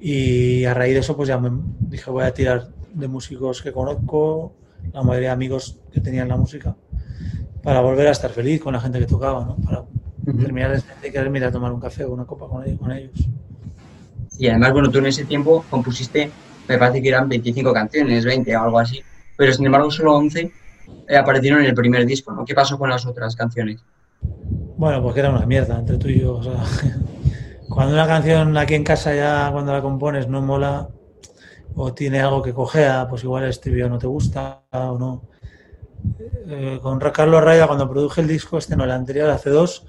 Y 0.00 0.64
a 0.64 0.74
raíz 0.74 0.94
de 0.94 1.00
eso, 1.00 1.16
pues 1.16 1.28
ya 1.28 1.38
me 1.38 1.50
dije, 1.80 2.10
voy 2.10 2.24
a 2.24 2.32
tirar 2.32 2.68
de 2.92 3.08
músicos 3.08 3.62
que 3.62 3.72
conozco, 3.72 4.54
la 4.92 5.02
mayoría 5.02 5.28
de 5.28 5.34
amigos 5.34 5.78
que 5.92 6.00
tenían 6.00 6.28
la 6.28 6.36
música, 6.36 6.74
para 7.62 7.80
volver 7.80 8.08
a 8.08 8.12
estar 8.12 8.30
feliz 8.30 8.60
con 8.60 8.72
la 8.72 8.80
gente 8.80 8.98
que 8.98 9.06
tocaba, 9.06 9.44
¿no? 9.44 9.56
Para 9.56 9.84
terminar 10.38 10.82
de 11.02 11.12
quererme 11.12 11.38
ir 11.38 11.44
a 11.44 11.52
tomar 11.52 11.72
un 11.72 11.80
café 11.80 12.04
o 12.04 12.12
una 12.12 12.24
copa 12.24 12.48
con 12.48 12.64
ellos. 12.64 12.78
Con 12.78 12.92
ellos. 12.92 13.28
Y 14.38 14.48
además, 14.48 14.72
bueno, 14.72 14.90
tú 14.90 14.98
en 14.98 15.06
ese 15.06 15.24
tiempo 15.24 15.64
compusiste, 15.68 16.30
me 16.66 16.78
parece 16.78 17.02
que 17.02 17.08
eran 17.08 17.28
25 17.28 17.72
canciones, 17.72 18.24
20 18.24 18.56
o 18.56 18.62
algo 18.62 18.78
así, 18.78 19.02
pero 19.36 19.52
sin 19.52 19.66
embargo 19.66 19.90
solo 19.90 20.14
11 20.14 20.50
eh, 21.08 21.16
aparecieron 21.16 21.60
en 21.60 21.66
el 21.66 21.74
primer 21.74 22.06
disco, 22.06 22.32
¿no? 22.32 22.44
¿Qué 22.44 22.54
pasó 22.54 22.78
con 22.78 22.88
las 22.88 23.04
otras 23.04 23.36
canciones? 23.36 23.84
Bueno, 24.80 25.02
porque 25.02 25.20
era 25.20 25.28
una 25.28 25.44
mierda 25.44 25.78
entre 25.78 25.98
tú 25.98 26.08
y 26.08 26.20
yo. 26.20 26.36
O 26.36 26.42
sea, 26.42 26.54
cuando 27.68 27.92
una 27.92 28.06
canción 28.06 28.56
aquí 28.56 28.74
en 28.74 28.82
casa 28.82 29.14
ya 29.14 29.50
cuando 29.52 29.74
la 29.74 29.82
compones 29.82 30.26
no 30.26 30.40
mola 30.40 30.88
o 31.74 31.92
tiene 31.92 32.18
algo 32.20 32.40
que 32.40 32.54
cojea, 32.54 33.06
pues 33.06 33.22
igual 33.22 33.44
el 33.44 33.50
estribillo 33.50 33.90
no 33.90 33.98
te 33.98 34.06
gusta 34.06 34.62
o 34.72 34.98
no. 34.98 35.28
Eh, 36.46 36.78
con 36.80 36.98
Carlos 36.98 37.44
Raya 37.44 37.66
cuando 37.66 37.90
produje 37.90 38.22
el 38.22 38.28
disco, 38.28 38.56
este 38.56 38.74
no, 38.74 38.84
el 38.84 38.90
anterior, 38.90 39.28
hace 39.28 39.50
dos, 39.50 39.86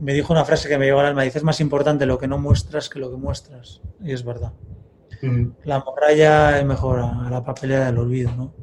me 0.00 0.14
dijo 0.14 0.32
una 0.32 0.46
frase 0.46 0.66
que 0.66 0.78
me 0.78 0.86
llegó 0.86 1.00
al 1.00 1.06
alma, 1.06 1.22
dice, 1.22 1.36
es 1.36 1.44
más 1.44 1.60
importante 1.60 2.06
lo 2.06 2.16
que 2.16 2.26
no 2.26 2.38
muestras 2.38 2.88
que 2.88 2.98
lo 2.98 3.10
que 3.10 3.18
muestras. 3.18 3.82
Y 4.02 4.12
es 4.12 4.24
verdad. 4.24 4.54
Mm. 5.20 5.48
La 5.64 5.80
morralla 5.80 6.58
es 6.58 6.64
mejor 6.64 7.00
a 7.00 7.28
la 7.28 7.44
papelera 7.44 7.84
del 7.84 7.98
olvido, 7.98 8.34
¿no? 8.34 8.54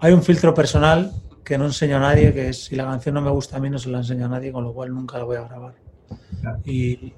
Hay 0.00 0.12
un 0.12 0.22
filtro 0.22 0.52
personal 0.52 1.14
que 1.44 1.58
no 1.58 1.66
enseño 1.66 1.96
a 1.96 2.00
nadie, 2.00 2.32
que 2.32 2.48
es 2.50 2.64
si 2.66 2.76
la 2.76 2.84
canción 2.84 3.14
no 3.14 3.20
me 3.22 3.30
gusta 3.30 3.56
a 3.56 3.60
mí, 3.60 3.68
no 3.70 3.78
se 3.78 3.90
la 3.90 3.98
enseño 3.98 4.26
a 4.26 4.28
nadie, 4.28 4.52
con 4.52 4.64
lo 4.64 4.72
cual 4.72 4.94
nunca 4.94 5.18
la 5.18 5.24
voy 5.24 5.36
a 5.36 5.42
grabar. 5.44 5.74
Y, 6.64 7.12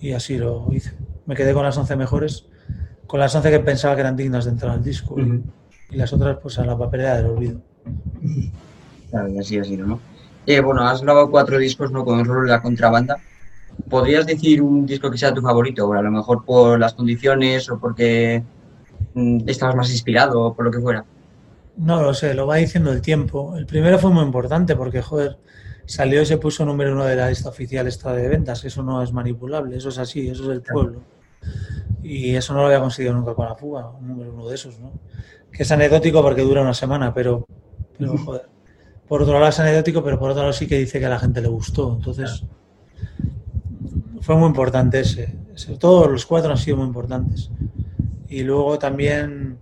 y, 0.00 0.12
así 0.12 0.36
lo 0.38 0.66
hice. 0.72 0.92
Me 1.26 1.34
quedé 1.34 1.52
con 1.54 1.62
las 1.64 1.76
11 1.76 1.96
mejores, 1.96 2.46
con 3.06 3.20
las 3.20 3.34
11 3.34 3.50
que 3.50 3.60
pensaba 3.60 3.94
que 3.94 4.00
eran 4.00 4.16
dignas 4.16 4.44
de 4.44 4.50
entrar 4.52 4.72
al 4.72 4.82
disco, 4.82 5.14
Uh 5.14 5.18
-huh. 5.18 5.42
y 5.90 5.96
las 5.96 6.12
otras 6.12 6.38
pues 6.42 6.58
a 6.58 6.64
la 6.66 6.76
papelera 6.76 7.16
del 7.16 7.26
olvido. 7.26 7.60
Claro, 9.10 9.28
y 9.28 9.38
así, 9.38 9.58
así, 9.58 9.76
¿no? 9.76 10.00
Eh, 10.46 10.60
bueno, 10.60 10.82
has 10.82 11.02
grabado 11.02 11.30
cuatro 11.30 11.58
discos, 11.58 11.90
¿no? 11.90 12.04
Con 12.04 12.18
el 12.20 12.26
rol 12.26 12.46
de 12.46 12.52
la 12.52 12.62
contrabanda. 12.62 13.16
¿Podrías 13.88 14.26
decir 14.26 14.62
un 14.62 14.86
disco 14.86 15.10
que 15.10 15.18
sea 15.18 15.32
tu 15.34 15.40
favorito? 15.42 15.92
A 15.92 16.02
lo 16.02 16.10
mejor 16.10 16.44
por 16.44 16.78
las 16.78 16.94
condiciones 16.94 17.68
o 17.70 17.78
porque 17.78 18.42
mm, 19.14 19.48
estabas 19.48 19.74
más 19.74 19.90
inspirado 19.90 20.40
o 20.40 20.54
por 20.54 20.64
lo 20.66 20.70
que 20.70 20.80
fuera. 20.80 21.04
No 21.76 22.02
lo 22.02 22.14
sé, 22.14 22.34
lo 22.34 22.46
va 22.46 22.56
diciendo 22.56 22.92
el 22.92 23.00
tiempo. 23.00 23.56
El 23.56 23.66
primero 23.66 23.98
fue 23.98 24.10
muy 24.10 24.24
importante 24.24 24.76
porque, 24.76 25.02
joder, 25.02 25.38
salió 25.86 26.22
y 26.22 26.26
se 26.26 26.38
puso 26.38 26.64
número 26.64 26.92
uno 26.92 27.04
de 27.04 27.16
la 27.16 27.28
lista 27.28 27.48
oficial 27.48 27.86
esta 27.86 28.12
de 28.12 28.28
ventas. 28.28 28.64
Eso 28.64 28.82
no 28.82 29.02
es 29.02 29.12
manipulable, 29.12 29.76
eso 29.76 29.88
es 29.88 29.98
así, 29.98 30.28
eso 30.28 30.44
es 30.44 30.50
el 30.50 30.62
pueblo. 30.62 31.02
Y 32.02 32.34
eso 32.36 32.54
no 32.54 32.60
lo 32.60 32.66
había 32.66 32.80
conseguido 32.80 33.14
nunca 33.14 33.34
con 33.34 33.46
la 33.46 33.54
fuga, 33.54 33.90
un 33.90 34.08
número 34.08 34.32
uno 34.32 34.48
de 34.48 34.54
esos, 34.54 34.78
¿no? 34.78 34.92
Que 35.50 35.62
es 35.62 35.72
anecdótico 35.72 36.22
porque 36.22 36.42
dura 36.42 36.62
una 36.62 36.74
semana, 36.74 37.12
pero, 37.12 37.46
pero 37.98 38.16
joder. 38.18 38.48
Por 39.08 39.22
otro 39.22 39.34
lado 39.34 39.48
es 39.48 39.60
anecdótico, 39.60 40.02
pero 40.02 40.18
por 40.18 40.30
otro 40.30 40.42
lado 40.42 40.52
sí 40.52 40.66
que 40.66 40.78
dice 40.78 40.98
que 40.98 41.06
a 41.06 41.10
la 41.10 41.18
gente 41.18 41.40
le 41.40 41.48
gustó. 41.48 41.94
Entonces, 41.94 42.44
fue 44.20 44.36
muy 44.36 44.46
importante 44.46 45.00
ese. 45.00 45.38
Todos 45.78 46.10
los 46.10 46.24
cuatro 46.26 46.50
han 46.50 46.56
sido 46.56 46.78
muy 46.78 46.86
importantes. 46.86 47.50
Y 48.28 48.42
luego 48.42 48.78
también 48.78 49.58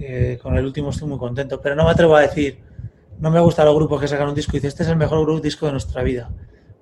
eh, 0.00 0.38
con 0.42 0.56
el 0.56 0.64
último 0.64 0.90
estoy 0.90 1.08
muy 1.08 1.18
contento. 1.18 1.60
Pero 1.60 1.74
no 1.74 1.84
me 1.84 1.90
atrevo 1.90 2.16
a 2.16 2.22
decir, 2.22 2.58
no 3.18 3.30
me 3.30 3.40
gustan 3.40 3.66
los 3.66 3.74
grupos 3.74 4.00
que 4.00 4.08
sacan 4.08 4.28
un 4.28 4.34
disco 4.34 4.52
y 4.52 4.58
dicen, 4.58 4.68
este 4.68 4.82
es 4.82 4.88
el 4.88 4.96
mejor 4.96 5.20
grupo 5.20 5.40
disco 5.40 5.66
de 5.66 5.72
nuestra 5.72 6.02
vida. 6.02 6.30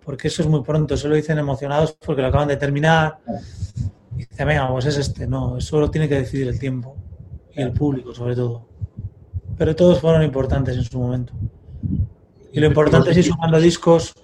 Porque 0.05 0.29
eso 0.29 0.43
es 0.43 0.49
muy 0.49 0.63
pronto, 0.63 0.95
eso 0.95 1.09
lo 1.09 1.15
dicen 1.15 1.39
emocionados 1.39 1.93
porque 1.93 2.23
lo 2.23 2.29
acaban 2.29 2.49
de 2.49 2.57
terminar. 2.57 3.19
Y 4.17 4.27
dicen, 4.27 4.49
venga, 4.49 4.69
pues 4.71 4.87
es 4.87 4.99
este. 4.99 5.27
No, 5.27 5.59
eso 5.59 5.81
lo 5.81 5.91
tiene 5.91 6.09
que 6.09 6.17
decidir 6.17 6.49
el 6.49 6.59
tiempo 6.59 6.97
y 7.55 7.61
el 7.61 7.73
público 7.73 8.15
sobre 8.15 8.35
todo. 8.35 8.67
Pero 9.57 9.77
todos 9.77 10.01
fueron 10.01 10.23
importantes 10.23 10.77
en 10.77 10.85
su 10.85 10.99
momento. 10.99 11.33
Y 12.53 12.61
lo 12.61 12.67
importante 12.67 13.11
es 13.11 13.17
ir 13.17 13.25
sumando 13.25 13.59
discos 13.61 14.15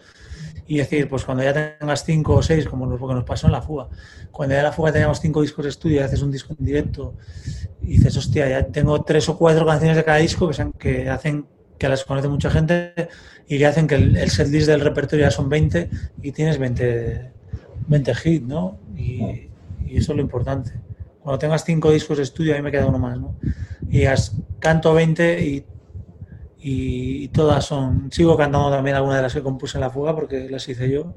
y 0.68 0.76
decir, 0.76 1.08
pues 1.08 1.24
cuando 1.24 1.42
ya 1.42 1.78
tengas 1.78 2.04
cinco 2.04 2.34
o 2.34 2.42
seis, 2.42 2.66
como 2.66 2.88
que 2.88 3.14
nos 3.14 3.24
pasó 3.24 3.46
en 3.46 3.52
la 3.52 3.62
fuga, 3.62 3.88
cuando 4.30 4.54
ya 4.54 4.60
en 4.60 4.66
la 4.66 4.72
fuga 4.72 4.92
teníamos 4.92 5.18
cinco 5.18 5.40
discos 5.40 5.64
de 5.64 5.70
estudio 5.70 5.96
y 5.96 6.04
haces 6.04 6.20
un 6.20 6.30
disco 6.30 6.54
en 6.56 6.64
directo 6.64 7.14
y 7.80 7.96
dices, 7.96 8.14
hostia, 8.18 8.48
ya 8.48 8.66
tengo 8.66 9.02
tres 9.02 9.28
o 9.30 9.38
cuatro 9.38 9.64
canciones 9.64 9.96
de 9.96 10.04
cada 10.04 10.18
disco 10.18 10.46
que, 10.46 10.54
sean, 10.54 10.72
que 10.74 11.08
hacen 11.08 11.46
que 11.78 11.88
las 11.88 12.04
conoce 12.04 12.28
mucha 12.28 12.50
gente 12.50 12.92
y 13.48 13.56
que 13.56 13.66
hacen 13.66 13.86
que 13.86 13.94
el, 13.94 14.16
el 14.16 14.30
setlist 14.30 14.66
del 14.66 14.80
repertorio 14.80 15.24
ya 15.24 15.30
son 15.30 15.48
20 15.48 15.88
y 16.22 16.32
tienes 16.32 16.58
20, 16.58 17.30
20 17.86 18.12
hits, 18.24 18.46
¿no? 18.46 18.78
Y, 18.94 19.48
eso 19.90 20.12
es 20.12 20.16
lo 20.16 20.20
importante. 20.20 20.72
Cuando 21.22 21.38
tengas 21.38 21.64
cinco 21.64 21.90
discos 21.90 22.18
de 22.18 22.24
estudio, 22.24 22.52
a 22.52 22.56
mí 22.58 22.62
me 22.62 22.70
queda 22.70 22.84
uno 22.84 22.98
más, 22.98 23.18
¿no? 23.18 23.36
Y 23.88 24.04
as, 24.04 24.36
canto 24.58 24.92
20 24.92 25.46
y 25.46 25.64
y 26.60 27.28
todas 27.28 27.64
son. 27.64 28.10
Sigo 28.10 28.36
cantando 28.36 28.70
también 28.70 28.96
algunas 28.96 29.18
de 29.18 29.22
las 29.22 29.34
que 29.34 29.42
compuse 29.42 29.78
en 29.78 29.82
la 29.82 29.90
fuga 29.90 30.14
porque 30.14 30.48
las 30.50 30.68
hice 30.68 30.90
yo 30.90 31.14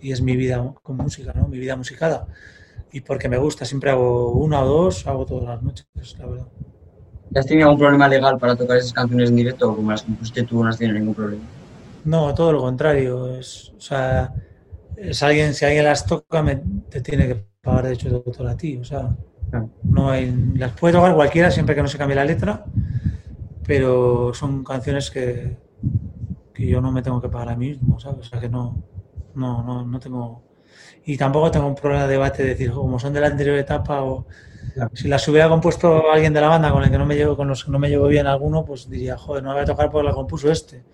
y 0.00 0.12
es 0.12 0.20
mi 0.20 0.36
vida 0.36 0.74
con 0.82 0.96
música, 0.96 1.32
¿no? 1.34 1.46
Mi 1.46 1.58
vida 1.58 1.76
musicada. 1.76 2.26
Y 2.92 3.00
porque 3.02 3.28
me 3.28 3.38
gusta, 3.38 3.64
siempre 3.64 3.90
hago 3.90 4.32
una 4.32 4.62
o 4.62 4.66
dos, 4.66 5.06
hago 5.06 5.24
todas 5.24 5.44
las 5.44 5.62
noches, 5.62 5.86
la 6.18 6.26
verdad. 6.26 6.46
¿Has 7.34 7.46
tenido 7.46 7.68
algún 7.68 7.78
problema 7.78 8.08
legal 8.08 8.38
para 8.38 8.56
tocar 8.56 8.78
esas 8.78 8.92
canciones 8.92 9.30
en 9.30 9.36
directo 9.36 9.70
o 9.70 9.76
como 9.76 9.92
las 9.92 10.02
compusiste 10.02 10.42
tú 10.42 10.64
no 10.64 10.68
has 10.68 10.78
tenido 10.78 10.98
ningún 10.98 11.14
problema? 11.14 11.44
No, 12.04 12.34
todo 12.34 12.52
lo 12.52 12.60
contrario. 12.60 13.36
Es, 13.36 13.72
o 13.76 13.80
sea, 13.80 14.34
es 14.96 15.22
alguien, 15.22 15.54
si 15.54 15.64
alguien 15.64 15.84
las 15.84 16.04
toca, 16.04 16.42
me, 16.42 16.56
te 16.88 17.00
tiene 17.00 17.28
que 17.28 17.36
pagar 17.62 17.86
de 17.86 17.92
hecho 17.92 18.08
de 18.08 18.16
autor 18.16 18.48
a 18.48 18.56
ti. 18.56 18.78
O 18.78 18.84
sea, 18.84 19.14
no 19.84 20.10
hay, 20.10 20.34
las 20.56 20.72
puede 20.72 20.94
tocar 20.94 21.14
cualquiera 21.14 21.52
siempre 21.52 21.76
que 21.76 21.82
no 21.82 21.88
se 21.88 21.98
cambie 21.98 22.16
la 22.16 22.24
letra 22.24 22.64
pero 23.66 24.32
son 24.34 24.64
canciones 24.64 25.10
que, 25.10 25.56
que 26.54 26.66
yo 26.66 26.80
no 26.80 26.92
me 26.92 27.02
tengo 27.02 27.20
que 27.20 27.28
pagar 27.28 27.50
a 27.50 27.56
mí 27.56 27.68
mismo, 27.68 27.98
¿sabes? 28.00 28.26
O 28.26 28.30
sea 28.30 28.40
que 28.40 28.48
no, 28.48 28.82
no, 29.34 29.62
no, 29.62 29.84
no 29.84 30.00
tengo... 30.00 30.42
Y 31.04 31.16
tampoco 31.16 31.50
tengo 31.50 31.66
un 31.66 31.74
problema 31.74 32.04
de 32.04 32.12
debate 32.12 32.42
de 32.42 32.50
decir, 32.50 32.70
como 32.72 32.98
son 32.98 33.12
de 33.12 33.20
la 33.20 33.28
anterior 33.28 33.56
etapa 33.58 34.02
o... 34.02 34.26
Si 34.92 35.08
las 35.08 35.26
hubiera 35.26 35.48
compuesto 35.48 36.10
alguien 36.12 36.32
de 36.32 36.40
la 36.40 36.48
banda 36.48 36.70
con 36.70 36.82
el 36.82 36.90
que 36.90 36.98
no 36.98 37.06
me 37.06 37.16
llevo, 37.16 37.36
con 37.36 37.48
los 37.48 37.64
que 37.64 37.70
no 37.70 37.78
me 37.78 37.88
llevo 37.88 38.06
bien 38.06 38.26
alguno, 38.26 38.64
pues 38.64 38.88
diría, 38.88 39.16
joder, 39.16 39.42
no 39.42 39.52
voy 39.52 39.62
a 39.62 39.64
tocar 39.64 39.90
porque 39.90 40.06
la 40.06 40.14
compuso 40.14 40.50
este. 40.50 40.84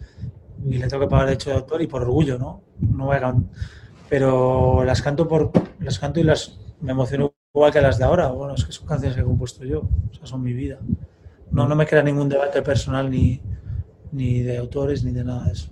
Y 0.64 0.78
le 0.78 0.88
tengo 0.88 1.02
que 1.02 1.10
pagar 1.10 1.26
de 1.26 1.34
hecho 1.34 1.50
de 1.50 1.56
autor 1.56 1.82
y 1.82 1.86
por 1.86 2.02
orgullo, 2.02 2.38
¿no? 2.38 2.62
No 2.80 3.06
voy 3.06 3.16
a 3.16 3.34
Pero 4.08 4.84
las 4.84 5.02
canto 5.02 5.28
por 5.28 5.52
las 5.80 5.98
canto 5.98 6.20
y 6.20 6.22
las 6.22 6.58
me 6.80 6.92
emociono 6.92 7.32
igual 7.54 7.72
que 7.72 7.80
las 7.80 7.98
de 7.98 8.04
ahora. 8.04 8.28
Bueno, 8.28 8.54
es 8.54 8.64
que 8.64 8.72
son 8.72 8.86
canciones 8.86 9.16
que 9.16 9.22
he 9.22 9.24
compuesto 9.24 9.64
yo, 9.64 9.80
o 10.10 10.14
sea, 10.14 10.26
son 10.26 10.42
mi 10.42 10.52
vida. 10.52 10.78
No, 11.50 11.68
no 11.68 11.76
me 11.76 11.86
crea 11.86 12.02
ningún 12.02 12.28
debate 12.28 12.62
personal 12.62 13.10
ni, 13.10 13.40
ni 14.12 14.40
de 14.40 14.58
autores 14.58 15.04
ni 15.04 15.12
de 15.12 15.24
nada 15.24 15.44
de 15.44 15.52
eso. 15.52 15.70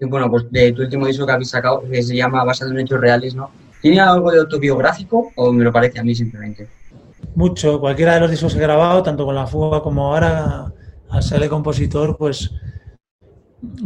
Y 0.00 0.06
bueno, 0.06 0.30
pues 0.30 0.50
de 0.50 0.72
tu 0.72 0.82
último 0.82 1.06
disco 1.06 1.26
que 1.26 1.32
habéis 1.32 1.50
sacado, 1.50 1.82
que 1.82 2.02
se 2.02 2.16
llama 2.16 2.44
Basado 2.44 2.70
en 2.70 2.80
Hechos 2.80 3.00
Reales, 3.00 3.34
¿no? 3.34 3.50
¿Tiene 3.80 4.00
algo 4.00 4.30
de 4.30 4.40
autobiográfico 4.40 5.32
o 5.36 5.52
me 5.52 5.64
lo 5.64 5.72
parece 5.72 6.00
a 6.00 6.04
mí 6.04 6.14
simplemente? 6.14 6.68
Mucho. 7.34 7.80
Cualquiera 7.80 8.14
de 8.14 8.20
los 8.20 8.30
discos 8.30 8.52
que 8.52 8.58
he 8.58 8.62
grabado, 8.62 9.02
tanto 9.02 9.24
con 9.24 9.34
La 9.34 9.46
Fuga 9.46 9.82
como 9.82 10.12
ahora, 10.12 10.72
al 11.08 11.22
ser 11.22 11.42
el 11.42 11.48
compositor, 11.48 12.16
pues 12.16 12.50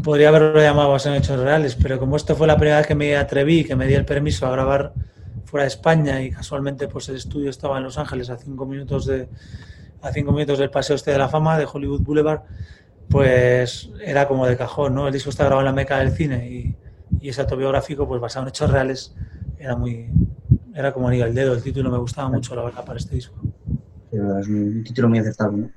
podría 0.02 0.28
haberlo 0.28 0.60
llamado 0.60 0.90
Basado 0.90 1.14
en 1.14 1.22
Hechos 1.22 1.38
Reales, 1.38 1.76
pero 1.80 1.98
como 1.98 2.16
esto 2.16 2.36
fue 2.36 2.46
la 2.46 2.56
primera 2.56 2.78
vez 2.78 2.86
que 2.86 2.94
me 2.94 3.16
atreví, 3.16 3.64
que 3.64 3.76
me 3.76 3.86
di 3.86 3.94
el 3.94 4.04
permiso 4.04 4.46
a 4.46 4.50
grabar 4.50 4.92
fuera 5.44 5.64
de 5.64 5.68
España 5.68 6.22
y 6.22 6.30
casualmente 6.30 6.88
pues 6.88 7.08
el 7.08 7.16
estudio 7.16 7.50
estaba 7.50 7.78
en 7.78 7.84
Los 7.84 7.98
Ángeles 7.98 8.30
a 8.30 8.36
cinco 8.36 8.66
minutos 8.66 9.06
de, 9.06 9.28
a 10.02 10.12
cinco 10.12 10.32
minutos 10.32 10.58
del 10.58 10.70
Paseo 10.70 10.96
Este 10.96 11.12
de 11.12 11.18
la 11.18 11.28
Fama 11.28 11.58
de 11.58 11.66
Hollywood 11.72 12.02
Boulevard, 12.02 12.42
pues 13.08 13.90
era 14.04 14.28
como 14.28 14.46
de 14.46 14.56
cajón, 14.56 14.94
¿no? 14.94 15.06
El 15.06 15.12
disco 15.12 15.30
está 15.30 15.44
grabado 15.44 15.60
en 15.62 15.66
la 15.66 15.72
meca 15.72 15.98
del 15.98 16.10
cine 16.12 16.48
y, 16.50 16.76
y 17.20 17.28
ese 17.28 17.40
autobiográfico, 17.40 18.06
pues 18.06 18.20
basado 18.20 18.44
en 18.44 18.48
hechos 18.50 18.70
reales, 18.70 19.14
era 19.58 19.76
muy 19.76 20.08
era 20.74 20.92
como 20.92 21.08
anillo 21.08 21.24
al 21.24 21.34
dedo. 21.34 21.54
El 21.54 21.62
título 21.62 21.90
me 21.90 21.98
gustaba 21.98 22.28
mucho, 22.28 22.54
la 22.54 22.62
verdad, 22.62 22.84
para 22.84 22.98
este 22.98 23.14
disco. 23.14 23.34
es 24.10 24.48
un 24.48 24.82
título 24.84 25.08
muy 25.08 25.18
acertado, 25.18 25.52
¿no? 25.52 25.70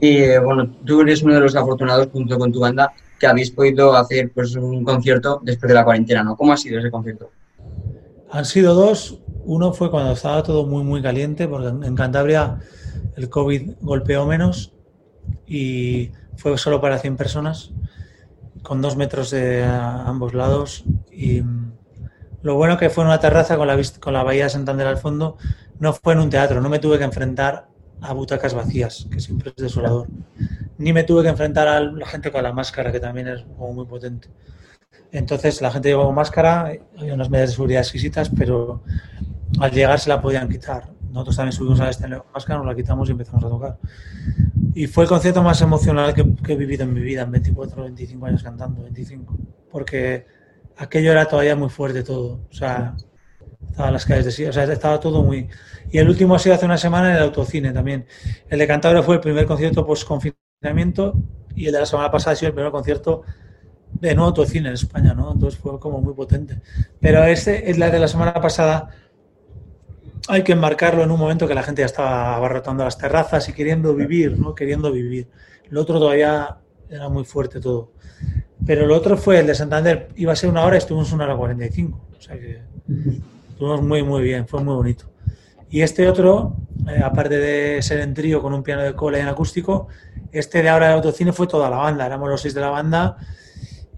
Y 0.00 0.18
eh, 0.18 0.38
bueno, 0.38 0.70
tú 0.84 1.00
eres 1.00 1.22
uno 1.22 1.34
de 1.34 1.40
los 1.40 1.56
afortunados 1.56 2.08
junto 2.12 2.38
con 2.38 2.52
tu 2.52 2.60
banda 2.60 2.92
que 3.18 3.26
habéis 3.26 3.50
podido 3.50 3.96
hacer 3.96 4.30
pues 4.32 4.54
un 4.54 4.84
concierto 4.84 5.40
después 5.42 5.68
de 5.68 5.74
la 5.74 5.84
cuarentena, 5.84 6.22
¿no? 6.22 6.36
¿Cómo 6.36 6.52
ha 6.52 6.56
sido 6.56 6.78
ese 6.78 6.90
concierto? 6.90 7.30
Han 8.30 8.44
sido 8.44 8.74
dos. 8.74 9.20
Uno 9.44 9.72
fue 9.72 9.90
cuando 9.90 10.12
estaba 10.12 10.42
todo 10.42 10.66
muy, 10.66 10.84
muy 10.84 11.00
caliente, 11.00 11.48
porque 11.48 11.68
en 11.68 11.94
Cantabria 11.94 12.58
el 13.18 13.28
COVID 13.28 13.72
golpeó 13.80 14.26
menos 14.26 14.72
y 15.46 16.12
fue 16.36 16.56
solo 16.56 16.80
para 16.80 16.98
100 16.98 17.16
personas, 17.16 17.72
con 18.62 18.80
dos 18.80 18.96
metros 18.96 19.30
de 19.30 19.64
ambos 19.64 20.34
lados. 20.34 20.84
Y 21.10 21.42
lo 22.42 22.54
bueno 22.54 22.78
que 22.78 22.90
fue 22.90 23.02
en 23.02 23.08
una 23.08 23.18
terraza 23.18 23.56
con 23.56 23.66
la, 23.66 23.76
con 23.98 24.12
la 24.12 24.22
bahía 24.22 24.44
de 24.44 24.50
Santander 24.50 24.86
al 24.86 24.98
fondo, 24.98 25.36
no 25.80 25.92
fue 25.92 26.12
en 26.12 26.20
un 26.20 26.30
teatro, 26.30 26.60
no 26.60 26.68
me 26.68 26.78
tuve 26.78 26.98
que 26.98 27.04
enfrentar 27.04 27.68
a 28.00 28.12
butacas 28.12 28.54
vacías, 28.54 29.08
que 29.10 29.18
siempre 29.18 29.50
es 29.50 29.56
desolador. 29.56 30.06
Ni 30.78 30.92
me 30.92 31.02
tuve 31.02 31.24
que 31.24 31.28
enfrentar 31.28 31.66
a 31.66 31.80
la 31.80 32.06
gente 32.06 32.30
con 32.30 32.44
la 32.44 32.52
máscara, 32.52 32.92
que 32.92 33.00
también 33.00 33.26
es 33.26 33.44
muy 33.46 33.84
potente. 33.86 34.28
Entonces 35.10 35.60
la 35.60 35.72
gente 35.72 35.88
llevaba 35.88 36.12
máscara, 36.12 36.72
había 36.96 37.14
unas 37.14 37.30
medidas 37.30 37.50
de 37.50 37.54
seguridad 37.56 37.82
exquisitas, 37.82 38.30
pero 38.30 38.84
al 39.58 39.72
llegar 39.72 39.98
se 39.98 40.08
la 40.08 40.20
podían 40.20 40.48
quitar. 40.48 40.97
Nosotros 41.10 41.36
también 41.36 41.52
subimos 41.52 41.80
a 41.80 41.88
este 41.88 42.06
máscara, 42.08 42.58
nos 42.58 42.66
la 42.66 42.74
quitamos 42.74 43.08
y 43.08 43.12
empezamos 43.12 43.44
a 43.44 43.48
tocar. 43.48 43.78
Y 44.74 44.86
fue 44.86 45.04
el 45.04 45.08
concierto 45.08 45.42
más 45.42 45.60
emocional 45.60 46.14
que, 46.14 46.52
he 46.52 46.56
vivido 46.56 46.84
en 46.84 46.92
mi 46.92 47.00
vida, 47.00 47.22
en 47.22 47.30
24 47.30 47.80
o 47.80 47.84
25 47.84 48.26
años 48.26 48.42
cantando, 48.42 48.82
25. 48.82 49.36
Porque 49.70 50.26
aquello 50.76 51.10
era 51.10 51.26
todavía 51.26 51.56
muy 51.56 51.68
fuerte 51.68 52.02
todo. 52.02 52.46
O 52.50 52.54
sea, 52.54 52.94
estaban 53.68 53.92
las 53.92 54.04
calles 54.04 54.36
de 54.36 54.48
o 54.48 54.52
sea, 54.52 54.64
estaba 54.64 55.00
todo 55.00 55.22
muy... 55.22 55.48
Y 55.90 55.98
el 55.98 56.08
último 56.08 56.34
ha 56.34 56.38
sido 56.38 56.54
hace 56.54 56.66
una 56.66 56.78
semana 56.78 57.10
en 57.10 57.16
el 57.16 57.22
autocine 57.22 57.72
también. 57.72 58.06
El 58.48 58.58
de 58.58 58.66
Cantabria 58.66 59.02
fue 59.02 59.16
el 59.16 59.20
primer 59.20 59.46
concierto 59.46 59.86
post-confinamiento 59.86 61.14
y 61.54 61.66
el 61.66 61.72
de 61.72 61.80
la 61.80 61.86
semana 61.86 62.10
pasada 62.10 62.34
ha 62.34 62.36
sido 62.36 62.48
el 62.48 62.54
primer 62.54 62.70
concierto 62.70 63.22
de 63.92 64.14
nuevo 64.14 64.28
autocine 64.28 64.68
en 64.68 64.74
España, 64.74 65.14
¿no? 65.14 65.32
Entonces 65.32 65.58
fue 65.58 65.78
como 65.80 66.00
muy 66.00 66.14
potente. 66.14 66.60
Pero 67.00 67.24
este 67.24 67.70
es 67.70 67.78
la 67.78 67.90
de 67.90 67.98
la 67.98 68.08
semana 68.08 68.34
pasada 68.34 68.90
hay 70.28 70.44
que 70.44 70.52
enmarcarlo 70.52 71.02
en 71.02 71.10
un 71.10 71.18
momento 71.18 71.48
que 71.48 71.54
la 71.54 71.62
gente 71.62 71.80
ya 71.80 71.86
estaba 71.86 72.36
abarrotando 72.36 72.84
las 72.84 72.98
terrazas 72.98 73.48
y 73.48 73.54
queriendo 73.54 73.94
vivir, 73.94 74.38
¿no? 74.38 74.54
Queriendo 74.54 74.92
vivir. 74.92 75.26
Lo 75.70 75.80
otro 75.80 75.98
todavía 75.98 76.58
era 76.90 77.08
muy 77.08 77.24
fuerte 77.24 77.60
todo. 77.60 77.92
Pero 78.66 78.86
lo 78.86 78.94
otro 78.94 79.16
fue 79.16 79.40
el 79.40 79.46
de 79.46 79.54
Santander, 79.54 80.10
iba 80.16 80.32
a 80.32 80.36
ser 80.36 80.50
una 80.50 80.64
hora 80.64 80.76
y 80.76 80.78
estuvimos 80.78 81.12
una 81.12 81.24
hora 81.24 81.36
45. 81.36 82.06
O 82.18 82.20
sea 82.20 82.38
que 82.38 82.60
estuvimos 83.48 83.82
muy, 83.82 84.02
muy 84.02 84.22
bien, 84.22 84.46
fue 84.46 84.62
muy 84.62 84.74
bonito. 84.74 85.06
Y 85.70 85.80
este 85.80 86.06
otro, 86.08 86.56
eh, 86.86 87.00
aparte 87.02 87.38
de 87.38 87.80
ser 87.80 88.00
en 88.00 88.12
trío 88.12 88.42
con 88.42 88.52
un 88.52 88.62
piano 88.62 88.82
de 88.82 88.94
cola 88.94 89.18
y 89.18 89.22
en 89.22 89.28
acústico, 89.28 89.88
este 90.30 90.62
de 90.62 90.68
ahora 90.68 90.88
de 90.88 90.94
autocine 90.94 91.32
fue 91.32 91.46
toda 91.46 91.70
la 91.70 91.78
banda, 91.78 92.04
éramos 92.04 92.28
los 92.28 92.40
seis 92.40 92.52
de 92.52 92.60
la 92.60 92.70
banda 92.70 93.16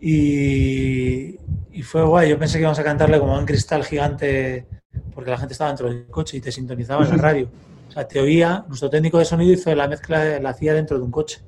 y, 0.01 1.37
y 1.73 1.83
fue 1.83 2.05
guay. 2.05 2.31
Yo 2.31 2.39
pensé 2.39 2.59
que 2.59 2.63
íbamos 2.63 2.79
a 2.79 2.85
cantarle 2.85 3.19
como 3.19 3.37
un 3.37 3.47
cristal 3.47 3.85
gigante 3.85 4.67
porque 5.15 5.31
la 5.31 5.39
gente 5.39 5.53
estaba 5.53 5.71
dentro 5.71 5.89
del 5.89 6.07
coche 6.07 6.37
y 6.37 6.41
te 6.41 6.53
sintonizaba 6.53 7.05
en 7.05 7.11
la 7.11 7.17
radio. 7.17 7.49
O 7.89 7.93
sea, 7.93 8.07
te 8.07 8.21
oía, 8.21 8.65
nuestro 8.69 8.89
técnico 8.89 9.19
de 9.19 9.25
sonido 9.25 9.53
hizo 9.53 9.75
la 9.75 9.89
mezcla, 9.89 10.39
la 10.39 10.51
hacía 10.51 10.75
dentro 10.75 10.99
de 10.99 11.05
un 11.05 11.11
coche. 11.11 11.41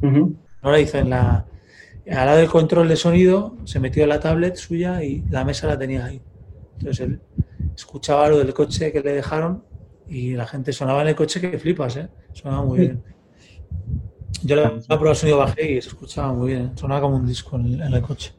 No 0.00 0.70
la 0.70 0.78
hizo 0.78 0.98
en 0.98 1.10
la... 1.10 1.46
Al 2.08 2.26
lado 2.26 2.38
del 2.38 2.48
control 2.48 2.88
de 2.88 2.96
sonido 2.96 3.56
se 3.64 3.78
metió 3.78 4.06
la 4.06 4.20
tablet 4.20 4.56
suya 4.56 5.02
y 5.02 5.22
la 5.30 5.44
mesa 5.44 5.66
la 5.66 5.78
tenía 5.78 6.04
ahí. 6.04 6.20
Entonces 6.78 7.06
él 7.06 7.20
escuchaba 7.74 8.28
lo 8.28 8.38
del 8.38 8.54
coche 8.54 8.92
que 8.92 9.00
le 9.00 9.12
dejaron 9.12 9.64
y 10.08 10.34
la 10.34 10.46
gente 10.46 10.72
sonaba 10.72 11.02
en 11.02 11.08
el 11.08 11.14
coche 11.14 11.40
que 11.40 11.58
flipas, 11.58 11.96
¿eh? 11.96 12.08
Sonaba 12.32 12.64
muy 12.64 12.78
bien. 12.80 13.02
Yo 14.42 14.56
la, 14.56 14.72
la 14.88 14.98
probé 14.98 15.10
el 15.10 15.16
sonido 15.16 15.38
bajé 15.38 15.72
y 15.72 15.82
se 15.82 15.88
escuchaba 15.88 16.32
muy 16.32 16.52
bien. 16.52 16.76
Sonaba 16.76 17.00
como 17.02 17.16
un 17.16 17.26
disco 17.26 17.56
en 17.56 17.80
el, 17.80 18.02
coche. 18.02 18.32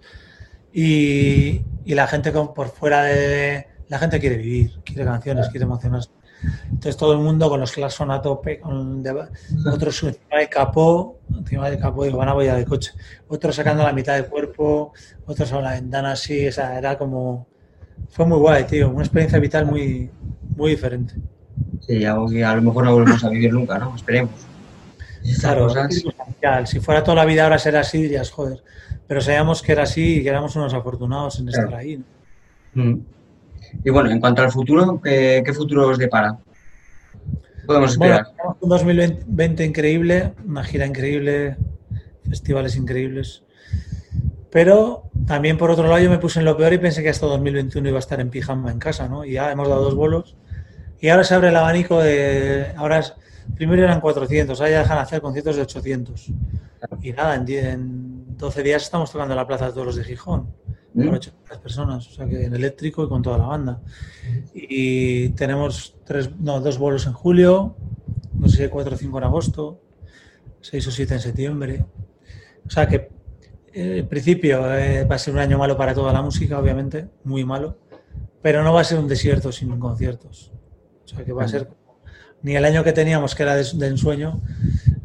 Y, 0.73 1.61
y, 1.85 1.95
la 1.95 2.07
gente 2.07 2.31
por 2.31 2.69
fuera 2.69 3.03
de, 3.03 3.67
la 3.91 3.99
gente 3.99 4.21
quiere 4.21 4.37
vivir, 4.37 4.79
quiere 4.85 5.03
canciones, 5.03 5.49
quiere 5.49 5.65
emocionarse. 5.65 6.09
Entonces 6.63 6.95
todo 6.95 7.11
el 7.11 7.19
mundo 7.19 7.49
con 7.49 7.59
los 7.59 7.73
claxon 7.73 8.09
a 8.09 8.21
tope, 8.21 8.57
con 8.57 9.03
otros 9.67 10.01
encima 10.03 10.37
del 10.39 10.47
capó, 10.47 11.19
encima 11.29 11.69
del 11.69 11.77
capó, 11.77 12.05
digo, 12.05 12.17
van 12.17 12.29
a 12.29 12.33
boya 12.33 12.55
de 12.55 12.63
coche. 12.63 12.93
Otros 13.27 13.53
sacando 13.53 13.83
la 13.83 13.91
mitad 13.91 14.15
del 14.15 14.27
cuerpo, 14.27 14.93
otros 15.25 15.51
a 15.51 15.59
la 15.59 15.73
ventana 15.73 16.13
así, 16.13 16.47
o 16.47 16.51
sea, 16.53 16.77
era 16.77 16.97
como... 16.97 17.47
Fue 18.09 18.25
muy 18.25 18.37
guay, 18.37 18.63
tío, 18.63 18.89
una 18.89 19.03
experiencia 19.03 19.39
vital 19.39 19.65
muy, 19.65 20.09
muy 20.55 20.71
diferente. 20.71 21.15
Sí, 21.81 22.05
algo 22.05 22.29
que 22.29 22.45
a 22.45 22.55
lo 22.55 22.61
mejor 22.61 22.85
no 22.85 22.93
volvemos 22.93 23.21
a 23.25 23.29
vivir 23.29 23.51
nunca, 23.51 23.77
¿no? 23.77 23.93
Esperemos. 23.93 24.31
Claro, 26.39 26.65
si 26.65 26.79
fuera 26.79 27.03
toda 27.03 27.15
la 27.15 27.25
vida 27.25 27.43
ahora 27.43 27.59
ser 27.59 27.75
así, 27.75 28.03
dirías, 28.03 28.31
joder. 28.31 28.63
Pero 29.05 29.19
sabíamos 29.19 29.61
que 29.61 29.73
era 29.73 29.83
así 29.83 30.19
y 30.19 30.23
que 30.23 30.29
éramos 30.29 30.55
unos 30.55 30.73
afortunados 30.73 31.39
en 31.39 31.49
estar 31.49 31.75
ahí. 31.75 32.01
Mm. 32.73 32.95
Y 33.83 33.89
bueno, 33.89 34.11
en 34.11 34.19
cuanto 34.19 34.41
al 34.41 34.51
futuro, 34.51 35.01
¿qué, 35.03 35.43
futuro 35.55 35.87
os 35.87 35.97
depara? 35.97 36.37
Podemos 37.65 37.91
esperar. 37.91 38.27
Bueno, 38.37 38.57
un 38.59 38.69
2020 38.69 39.65
increíble, 39.65 40.33
una 40.45 40.63
gira 40.63 40.85
increíble, 40.85 41.57
festivales 42.27 42.75
increíbles. 42.75 43.43
Pero 44.49 45.03
también 45.25 45.57
por 45.57 45.71
otro 45.71 45.87
lado 45.87 45.99
yo 45.99 46.09
me 46.09 46.17
puse 46.17 46.39
en 46.39 46.45
lo 46.45 46.57
peor 46.57 46.73
y 46.73 46.77
pensé 46.77 47.01
que 47.01 47.09
hasta 47.09 47.25
2021 47.25 47.87
iba 47.87 47.97
a 47.97 47.99
estar 47.99 48.19
en 48.19 48.29
pijama 48.29 48.71
en 48.71 48.79
casa, 48.79 49.07
¿no? 49.07 49.23
Y 49.23 49.33
ya 49.33 49.51
hemos 49.51 49.69
dado 49.69 49.83
dos 49.83 49.95
bolos. 49.95 50.35
Y 50.99 51.09
ahora 51.09 51.23
se 51.23 51.33
abre 51.33 51.49
el 51.49 51.55
abanico 51.55 51.99
de... 51.99 52.73
Ahora 52.75 52.99
es, 52.99 53.13
primero 53.55 53.83
eran 53.83 54.01
400, 54.01 54.59
ahora 54.59 54.71
ya 54.71 54.79
dejan 54.79 54.97
hacer 54.97 55.21
conciertos 55.21 55.55
de 55.55 55.61
800. 55.63 56.27
Y 57.01 57.11
nada, 57.13 57.35
en, 57.35 58.37
12 58.37 58.63
días 58.63 58.83
estamos 58.83 59.11
tocando 59.11 59.35
la 59.35 59.47
Plaza 59.47 59.67
de 59.67 59.73
Toros 59.73 59.95
de 59.95 60.03
Gijón. 60.03 60.47
Con 60.93 61.07
800 61.07 61.57
¿Mm? 61.57 61.61
personas, 61.61 62.07
o 62.07 62.11
sea 62.11 62.27
que 62.27 62.45
en 62.45 62.53
eléctrico 62.53 63.03
y 63.03 63.07
con 63.07 63.21
toda 63.21 63.37
la 63.37 63.45
banda. 63.45 63.81
Y 64.53 65.29
tenemos 65.29 65.95
tres, 66.05 66.31
no, 66.39 66.59
dos 66.59 66.77
bolos 66.77 67.05
en 67.07 67.13
julio, 67.13 67.75
no 68.33 68.49
sé 68.49 68.63
si 68.63 68.69
4 68.69 68.95
o 68.95 68.97
5 68.97 69.17
en 69.17 69.23
agosto, 69.23 69.81
6 70.61 70.87
o 70.87 70.91
7 70.91 71.13
en 71.13 71.19
septiembre. 71.19 71.85
O 72.65 72.69
sea 72.69 72.87
que 72.87 73.09
eh, 73.73 73.99
en 73.99 74.07
principio 74.07 74.73
eh, 74.75 75.05
va 75.05 75.15
a 75.15 75.19
ser 75.19 75.33
un 75.33 75.39
año 75.39 75.57
malo 75.57 75.77
para 75.77 75.93
toda 75.93 76.11
la 76.11 76.21
música, 76.21 76.59
obviamente, 76.59 77.07
muy 77.23 77.45
malo, 77.45 77.77
pero 78.41 78.63
no 78.63 78.73
va 78.73 78.81
a 78.81 78.83
ser 78.83 78.99
un 78.99 79.07
desierto 79.07 79.51
sin 79.51 79.77
conciertos. 79.79 80.51
O 81.05 81.07
sea 81.07 81.23
que 81.23 81.33
va 81.33 81.43
a 81.43 81.47
ser 81.47 81.69
ni 82.43 82.55
el 82.55 82.65
año 82.65 82.83
que 82.83 82.93
teníamos, 82.93 83.35
que 83.35 83.43
era 83.43 83.55
de, 83.55 83.87
ensueño, 83.87 84.41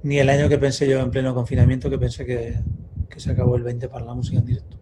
ni 0.02 0.18
el 0.18 0.30
año 0.30 0.48
que 0.48 0.58
pensé 0.58 0.88
yo 0.88 1.00
en 1.00 1.10
pleno 1.10 1.34
confinamiento, 1.34 1.90
que 1.90 1.98
pensé 1.98 2.24
que, 2.24 2.58
se 3.16 3.30
acabó 3.30 3.56
el 3.56 3.62
20 3.62 3.88
para 3.88 4.04
la 4.04 4.12
música 4.12 4.38
en 4.38 4.44
directo. 4.44 4.76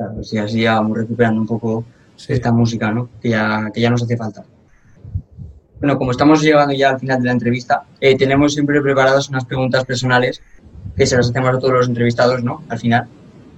Claro, 0.00 0.24
sí, 0.24 0.38
así 0.38 0.62
ya 0.62 0.76
vamos 0.76 0.96
recuperando 0.96 1.42
un 1.42 1.46
poco 1.46 1.84
esta 2.26 2.50
música, 2.50 2.90
¿no? 2.90 3.10
Que 3.20 3.28
ya, 3.28 3.70
que 3.70 3.82
ya 3.82 3.90
nos 3.90 4.02
hace 4.02 4.16
falta. 4.16 4.42
Bueno, 5.78 5.98
como 5.98 6.12
estamos 6.12 6.40
llegando 6.40 6.72
ya 6.72 6.88
al 6.92 6.98
final 6.98 7.20
de 7.20 7.26
la 7.26 7.32
entrevista, 7.32 7.82
eh, 8.00 8.16
tenemos 8.16 8.54
siempre 8.54 8.80
preparadas 8.80 9.28
unas 9.28 9.44
preguntas 9.44 9.84
personales 9.84 10.40
que 10.96 11.04
se 11.04 11.18
las 11.18 11.28
hacemos 11.28 11.54
a 11.54 11.58
todos 11.58 11.74
los 11.74 11.88
entrevistados, 11.88 12.42
¿no? 12.42 12.64
Al 12.70 12.78
final. 12.78 13.08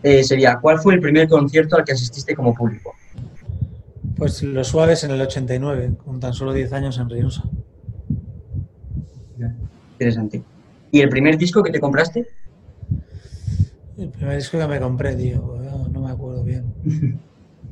Eh, 0.02 0.24
sería, 0.24 0.58
¿cuál 0.60 0.80
fue 0.80 0.94
el 0.94 1.00
primer 1.00 1.28
concierto 1.28 1.76
al 1.76 1.84
que 1.84 1.92
asististe 1.92 2.34
como 2.34 2.52
público? 2.52 2.92
Pues 4.16 4.42
Los 4.42 4.66
Suaves 4.66 5.04
en 5.04 5.12
el 5.12 5.20
89, 5.20 5.92
con 6.04 6.18
tan 6.18 6.34
solo 6.34 6.52
10 6.52 6.72
años 6.72 6.98
en 6.98 7.08
Reynosa. 7.08 7.44
Interesante. 9.92 10.42
¿Y 10.90 11.02
el 11.02 11.08
primer 11.08 11.38
disco 11.38 11.62
que 11.62 11.70
te 11.70 11.78
compraste? 11.78 12.26
El 13.96 14.08
primer 14.08 14.36
disco 14.38 14.58
que 14.58 14.66
me 14.66 14.80
compré, 14.80 15.14
tío, 15.14 15.51
bien. 16.52 17.20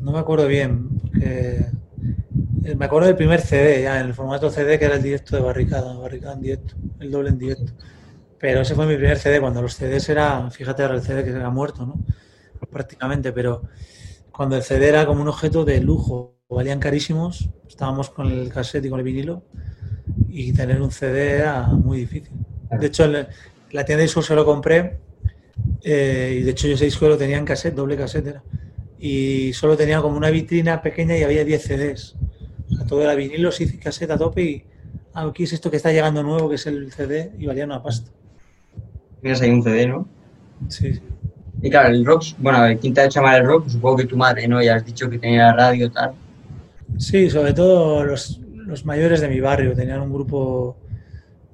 No 0.01 0.13
me 0.13 0.19
acuerdo 0.19 0.47
bien, 0.47 0.89
porque 1.01 1.67
eh, 2.65 2.75
me 2.75 2.85
acuerdo 2.87 3.09
del 3.09 3.17
primer 3.17 3.41
CD, 3.41 3.83
ya 3.83 4.01
en 4.01 4.07
el 4.07 4.15
formato 4.15 4.51
CD 4.51 4.79
que 4.79 4.87
era 4.87 4.97
el 4.97 5.03
directo 5.03 5.37
de 5.37 5.43
Barricada, 5.43 5.93
Barricada 5.99 6.35
en 6.35 6.41
directo, 6.41 6.75
el 7.01 7.11
doble 7.11 7.31
en 7.31 7.39
directo. 7.39 7.73
Pero 8.39 8.63
ese 8.63 8.75
fue 8.75 8.87
mi 8.87 8.97
primer 8.97 9.19
CD, 9.19 9.41
cuando 9.41 9.61
los 9.61 9.75
CDs 9.75 10.09
era, 10.09 10.51
fíjate 10.51 10.83
ahora 10.83 10.95
el 10.95 11.03
CD 11.03 11.25
que 11.25 11.33
se 11.33 11.39
ha 11.39 11.51
muerto, 11.51 11.85
¿no? 11.85 12.01
Prácticamente, 12.71 13.33
pero 13.33 13.63
cuando 14.33 14.57
el 14.57 14.63
CD 14.63 14.89
era 14.89 15.05
como 15.07 15.21
un 15.21 15.29
objeto 15.29 15.65
de 15.65 15.81
lujo, 15.81 16.37
valían 16.49 16.81
carísimos, 16.81 17.51
estábamos 17.69 18.11
con 18.11 18.27
el 18.27 18.49
cassette 18.51 18.87
y 18.87 18.89
con 18.89 18.99
el 18.99 19.05
vinilo, 19.05 19.43
y 20.29 20.53
tener 20.53 20.81
un 20.81 20.91
CD 20.91 21.33
era 21.33 21.67
muy 21.67 21.99
difícil. 21.99 22.33
De 22.71 22.87
hecho, 22.87 23.07
la 23.07 23.85
tienda 23.85 23.99
de 23.99 24.03
discos 24.03 24.27
se 24.27 24.35
lo 24.35 24.45
compré 24.45 24.99
eh, 25.83 26.39
y 26.41 26.43
de 26.43 26.51
hecho 26.51 26.69
yo 26.69 26.75
ese 26.75 26.85
disco 26.85 27.09
lo 27.09 27.17
tenía 27.17 27.39
en 27.39 27.45
cassette, 27.45 27.75
doble 27.75 27.97
cassette 27.97 28.27
era. 28.29 28.43
Y 29.01 29.53
solo 29.55 29.77
tenía 29.77 30.01
como 30.01 30.17
una 30.17 30.31
vitrina 30.31 30.83
pequeña 30.83 31.17
y 31.17 31.23
había 31.23 31.45
10 31.45 31.63
CDs. 31.63 32.17
O 32.71 32.77
sea, 32.77 32.87
todo 32.87 33.03
era 33.03 33.15
vinilo, 33.15 33.51
sí, 33.51 33.79
cassette 33.79 34.11
a 34.11 34.19
tope 34.19 34.43
y 34.43 34.65
ah, 35.15 35.27
aquí 35.27 35.45
es 35.45 35.53
esto 35.53 35.71
que 35.71 35.79
está 35.79 35.91
llegando 35.91 36.23
nuevo, 36.23 36.49
que 36.49 36.57
es 36.57 36.67
el 36.67 36.93
CD, 36.93 37.33
y 37.39 37.47
valía 37.47 37.65
una 37.65 37.83
pasta. 37.83 38.11
Tienes 39.21 39.41
ahí 39.41 39.51
un 39.51 39.63
CD, 39.63 39.87
¿no? 39.87 40.07
Sí, 40.69 40.95
sí. 40.95 41.01
Y 41.63 41.71
claro, 41.71 41.89
el 41.91 42.05
rock, 42.05 42.25
bueno, 42.39 42.59
¿quién 42.81 42.95
te 42.95 43.03
ha 43.03 43.05
hecho 43.07 43.21
amar 43.21 43.41
el 43.41 43.47
rock? 43.47 43.69
supongo 43.69 43.99
que 43.99 44.07
tu 44.07 44.17
madre, 44.17 44.49
¿no? 44.49 44.63
Ya 44.63 44.77
has 44.77 44.85
dicho 44.85 45.11
que 45.11 45.19
tenía 45.19 45.53
radio 45.53 45.87
y 45.87 45.91
tal. 45.91 46.13
Sí, 46.99 47.29
sobre 47.29 47.53
todo 47.53 48.05
los, 48.05 48.41
los 48.55 48.85
mayores 48.87 49.21
de 49.21 49.29
mi 49.29 49.41
barrio 49.41 49.75
tenían 49.75 50.01
un 50.01 50.13
grupo 50.13 50.77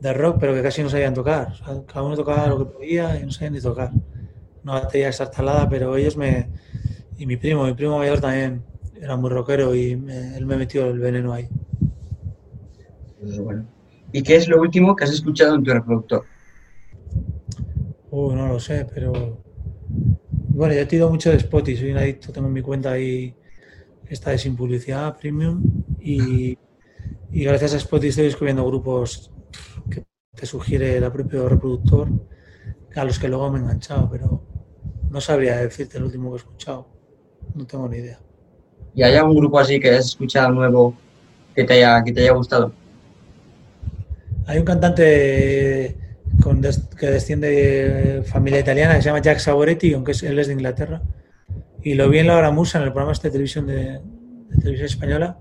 de 0.00 0.12
rock, 0.12 0.36
pero 0.38 0.54
que 0.54 0.62
casi 0.62 0.82
no 0.82 0.90
sabían 0.90 1.14
tocar. 1.14 1.48
cada 1.86 2.02
uno 2.02 2.16
tocaba 2.16 2.46
lo 2.46 2.58
que 2.58 2.64
podía 2.66 3.18
y 3.18 3.24
no 3.24 3.32
sabían 3.32 3.54
ni 3.54 3.60
tocar. 3.60 3.90
No 4.62 4.72
batería 4.72 5.10
talada, 5.10 5.68
pero 5.68 5.96
ellos 5.96 6.16
me. 6.16 6.48
Y 7.18 7.26
mi 7.26 7.36
primo, 7.36 7.64
mi 7.64 7.74
primo 7.74 7.98
mayor 7.98 8.20
también 8.20 8.62
era 9.00 9.16
muy 9.16 9.30
rockero 9.30 9.74
y 9.74 9.92
él 9.92 10.46
me 10.46 10.56
metió 10.56 10.86
el 10.86 10.98
veneno 10.98 11.32
ahí. 11.32 11.48
¿Y 14.12 14.22
qué 14.22 14.36
es 14.36 14.48
lo 14.48 14.60
último 14.60 14.94
que 14.94 15.04
has 15.04 15.10
escuchado 15.10 15.56
en 15.56 15.64
tu 15.64 15.72
reproductor? 15.72 16.24
Uh, 18.10 18.32
no 18.32 18.48
lo 18.48 18.60
sé, 18.60 18.86
pero. 18.94 19.42
Bueno, 20.48 20.74
yo 20.74 20.80
he 20.80 20.86
tenido 20.86 21.10
mucho 21.10 21.30
de 21.30 21.36
Spotify, 21.36 21.80
soy 21.80 21.90
un 21.90 21.98
adicto, 21.98 22.32
tengo 22.32 22.48
mi 22.48 22.62
cuenta 22.62 22.92
ahí, 22.92 23.34
esta 24.08 24.30
de 24.30 24.38
sin 24.38 24.56
publicidad, 24.56 25.18
premium, 25.18 25.62
y 26.00 26.56
y 27.30 27.44
gracias 27.44 27.74
a 27.74 27.76
Spotify 27.76 28.08
estoy 28.08 28.24
descubriendo 28.24 28.66
grupos 28.66 29.30
que 29.90 30.04
te 30.34 30.46
sugiere 30.46 30.96
el 30.96 31.12
propio 31.12 31.48
reproductor, 31.48 32.08
a 32.94 33.04
los 33.04 33.18
que 33.18 33.28
luego 33.28 33.50
me 33.50 33.58
he 33.58 33.62
enganchado, 33.62 34.08
pero 34.10 34.42
no 35.10 35.20
sabría 35.20 35.58
decirte 35.58 35.98
el 35.98 36.04
último 36.04 36.30
que 36.30 36.36
he 36.36 36.38
escuchado. 36.38 36.95
No 37.56 37.66
tengo 37.66 37.88
ni 37.88 37.96
idea. 37.96 38.18
¿Y 38.94 39.02
hay 39.02 39.14
algún 39.16 39.36
grupo 39.36 39.58
así 39.58 39.80
que 39.80 39.90
has 39.90 40.06
escuchado 40.06 40.50
nuevo 40.50 40.94
que 41.54 41.64
te 41.64 41.74
haya, 41.74 42.04
que 42.04 42.12
te 42.12 42.20
haya 42.20 42.32
gustado? 42.32 42.72
Hay 44.46 44.58
un 44.58 44.64
cantante 44.64 45.96
con 46.42 46.60
que 46.60 47.06
desciende 47.06 47.48
de 47.50 48.22
familia 48.22 48.60
italiana 48.60 48.94
que 48.94 49.02
se 49.02 49.06
llama 49.08 49.20
Jack 49.20 49.38
Savoretti, 49.38 49.94
aunque 49.94 50.12
él 50.22 50.38
es 50.38 50.46
de 50.46 50.52
Inglaterra. 50.52 51.02
Y 51.82 51.94
lo 51.94 52.08
vi 52.08 52.18
en 52.20 52.28
la 52.28 52.36
hora 52.36 52.50
musa, 52.50 52.78
en 52.78 52.84
el 52.84 52.92
programa 52.92 53.12
este 53.12 53.28
de 53.28 53.32
televisión 53.32 53.66
de 53.66 54.00
televisión 54.60 54.86
española 54.86 55.38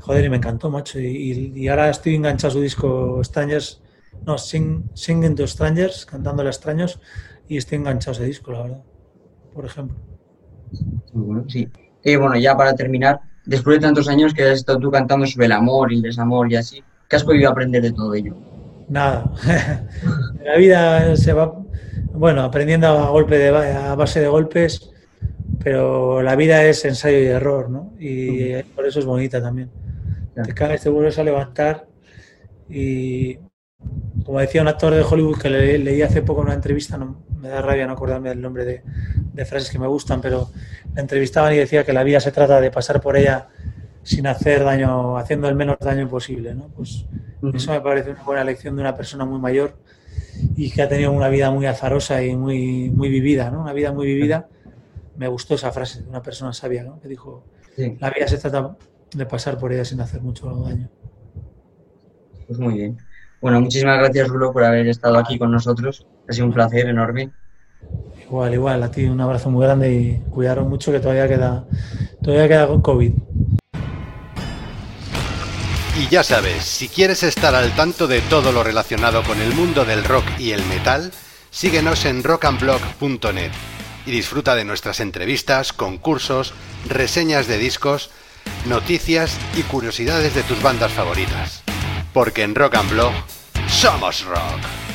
Joder, 0.00 0.24
y 0.24 0.30
me 0.30 0.36
encantó, 0.36 0.70
macho. 0.70 0.98
Y, 0.98 1.68
ahora 1.68 1.90
estoy 1.90 2.14
enganchado 2.14 2.48
a 2.48 2.52
su 2.52 2.60
disco 2.60 3.22
Strangers, 3.22 3.82
no, 4.24 4.38
Sing, 4.38 4.84
Singing 4.94 5.34
to 5.34 5.46
Strangers, 5.46 6.06
cantando 6.06 6.42
a 6.42 6.46
extraños, 6.46 7.00
y 7.48 7.58
estoy 7.58 7.78
enganchado 7.78 8.12
a 8.12 8.14
ese 8.14 8.24
disco, 8.24 8.52
la 8.52 8.62
verdad, 8.62 8.82
por 9.52 9.66
ejemplo. 9.66 9.96
Muy 11.12 11.24
bueno, 11.24 11.44
sí. 11.48 11.68
Y 12.04 12.16
bueno, 12.16 12.36
ya 12.36 12.56
para 12.56 12.74
terminar, 12.74 13.20
después 13.44 13.76
de 13.76 13.86
tantos 13.86 14.08
años 14.08 14.32
que 14.34 14.44
has 14.44 14.58
estado 14.58 14.78
tú 14.78 14.90
cantando 14.90 15.26
sobre 15.26 15.46
el 15.46 15.52
amor 15.52 15.92
y 15.92 15.96
el 15.96 16.02
desamor 16.02 16.50
y 16.50 16.56
así, 16.56 16.82
¿qué 17.08 17.16
has 17.16 17.24
podido 17.24 17.50
aprender 17.50 17.82
de 17.82 17.92
todo 17.92 18.14
ello? 18.14 18.34
Nada. 18.88 19.30
la 20.44 20.56
vida 20.56 21.16
se 21.16 21.32
va, 21.32 21.54
bueno, 22.12 22.42
aprendiendo 22.42 22.86
a, 22.88 23.10
golpe 23.10 23.38
de, 23.38 23.48
a 23.48 23.94
base 23.94 24.20
de 24.20 24.28
golpes, 24.28 24.90
pero 25.62 26.22
la 26.22 26.36
vida 26.36 26.64
es 26.64 26.84
ensayo 26.84 27.18
y 27.18 27.26
error, 27.26 27.70
¿no? 27.70 27.92
Y 27.98 28.62
por 28.74 28.86
eso 28.86 28.98
es 28.98 29.04
bonita 29.04 29.42
también 29.42 29.70
te 30.42 30.54
caes, 30.54 30.82
te 30.82 30.88
vuelves 30.88 31.18
a 31.18 31.24
levantar 31.24 31.86
y 32.68 33.38
como 34.30 34.38
decía 34.38 34.62
un 34.62 34.68
actor 34.68 34.94
de 34.94 35.02
Hollywood 35.02 35.38
que 35.38 35.50
leí 35.50 36.02
hace 36.02 36.22
poco 36.22 36.42
en 36.42 36.46
una 36.46 36.54
entrevista, 36.54 36.96
no, 36.96 37.16
me 37.40 37.48
da 37.48 37.60
rabia 37.62 37.84
no 37.88 37.94
acordarme 37.94 38.28
del 38.28 38.40
nombre 38.40 38.64
de, 38.64 39.44
frases 39.44 39.70
que 39.70 39.78
me 39.80 39.88
gustan, 39.88 40.20
pero 40.20 40.50
le 40.94 41.00
entrevistaban 41.00 41.52
y 41.52 41.56
decía 41.56 41.84
que 41.84 41.92
la 41.92 42.04
vida 42.04 42.20
se 42.20 42.30
trata 42.30 42.60
de 42.60 42.70
pasar 42.70 43.00
por 43.00 43.16
ella 43.16 43.48
sin 44.04 44.28
hacer 44.28 44.62
daño, 44.62 45.18
haciendo 45.18 45.48
el 45.48 45.56
menos 45.56 45.78
daño 45.80 46.08
posible, 46.08 46.54
¿no? 46.54 46.68
Pues 46.68 47.06
eso 47.54 47.72
me 47.72 47.80
parece 47.80 48.12
una 48.12 48.22
buena 48.22 48.44
lección 48.44 48.76
de 48.76 48.82
una 48.82 48.96
persona 48.96 49.24
muy 49.24 49.40
mayor 49.40 49.74
y 50.54 50.70
que 50.70 50.82
ha 50.82 50.88
tenido 50.88 51.10
una 51.10 51.28
vida 51.28 51.50
muy 51.50 51.66
azarosa 51.66 52.22
y 52.22 52.36
muy, 52.36 52.88
muy 52.88 53.08
vivida, 53.08 53.50
¿no? 53.50 53.62
Una 53.62 53.72
vida 53.72 53.90
muy 53.90 54.06
vivida. 54.06 54.46
Me 55.16 55.26
gustó 55.26 55.56
esa 55.56 55.72
frase 55.72 56.02
de 56.02 56.08
una 56.08 56.22
persona 56.22 56.52
sabia, 56.52 56.84
¿no? 56.84 57.00
Que 57.00 57.08
dijo, 57.08 57.42
la 57.98 58.10
vida 58.10 58.28
se 58.28 58.38
trata 58.38 58.76
de 59.12 59.26
pasar 59.26 59.58
por 59.58 59.72
ella 59.72 59.84
sin 59.84 60.00
hacer 60.00 60.22
mucho 60.22 60.48
daño. 60.54 60.88
Pues 62.46 62.60
muy 62.60 62.74
bien. 62.74 63.09
Bueno, 63.40 63.60
muchísimas 63.60 63.98
gracias, 63.98 64.28
Rulo, 64.28 64.52
por 64.52 64.64
haber 64.64 64.86
estado 64.86 65.18
aquí 65.18 65.38
con 65.38 65.50
nosotros. 65.50 66.06
Ha 66.28 66.32
sido 66.32 66.46
un 66.46 66.52
placer 66.52 66.86
enorme. 66.88 67.30
Igual, 68.22 68.54
igual, 68.54 68.82
a 68.82 68.90
ti 68.90 69.04
un 69.04 69.20
abrazo 69.20 69.50
muy 69.50 69.64
grande 69.64 69.92
y 69.92 70.30
cuidaros 70.30 70.68
mucho 70.68 70.92
que 70.92 71.00
todavía 71.00 71.26
queda, 71.26 71.64
todavía 72.22 72.48
queda 72.48 72.66
con 72.66 72.82
COVID. 72.82 73.12
Y 75.98 76.08
ya 76.08 76.22
sabes, 76.22 76.64
si 76.64 76.88
quieres 76.88 77.22
estar 77.22 77.54
al 77.54 77.74
tanto 77.74 78.06
de 78.06 78.20
todo 78.20 78.52
lo 78.52 78.62
relacionado 78.62 79.22
con 79.22 79.40
el 79.40 79.52
mundo 79.54 79.84
del 79.84 80.04
rock 80.04 80.24
y 80.38 80.52
el 80.52 80.64
metal, 80.66 81.10
síguenos 81.50 82.04
en 82.04 82.22
rockandblog.net 82.22 83.50
y 84.06 84.10
disfruta 84.10 84.54
de 84.54 84.64
nuestras 84.64 85.00
entrevistas, 85.00 85.72
concursos, 85.72 86.54
reseñas 86.88 87.48
de 87.48 87.58
discos, 87.58 88.10
noticias 88.66 89.38
y 89.56 89.62
curiosidades 89.62 90.34
de 90.34 90.42
tus 90.42 90.62
bandas 90.62 90.92
favoritas. 90.92 91.64
Porque 92.12 92.42
en 92.42 92.54
Rock 92.54 92.74
and 92.74 92.90
Blog 92.90 93.12
somos 93.68 94.24
rock. 94.24 94.89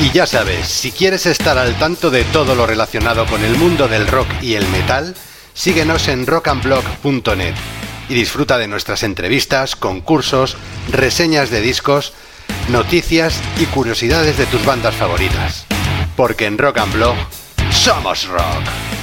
Y 0.00 0.12
ya 0.12 0.26
sabes, 0.26 0.68
si 0.68 0.92
quieres 0.92 1.26
estar 1.26 1.58
al 1.58 1.76
tanto 1.76 2.10
de 2.10 2.22
todo 2.24 2.54
lo 2.54 2.66
relacionado 2.66 3.26
con 3.26 3.42
el 3.44 3.56
mundo 3.56 3.88
del 3.88 4.06
rock 4.06 4.28
y 4.40 4.54
el 4.54 4.66
metal, 4.68 5.16
síguenos 5.54 6.06
en 6.06 6.26
rockandblog.net 6.26 7.54
y 8.08 8.14
disfruta 8.14 8.58
de 8.58 8.68
nuestras 8.68 9.02
entrevistas, 9.02 9.74
concursos, 9.74 10.56
reseñas 10.90 11.50
de 11.50 11.60
discos, 11.60 12.12
noticias 12.68 13.40
y 13.58 13.66
curiosidades 13.66 14.38
de 14.38 14.46
tus 14.46 14.64
bandas 14.64 14.94
favoritas. 14.94 15.66
Porque 16.16 16.46
en 16.46 16.58
Rock 16.58 16.78
and 16.78 16.92
Blog 16.92 17.16
somos 17.70 18.28
rock. 18.28 18.97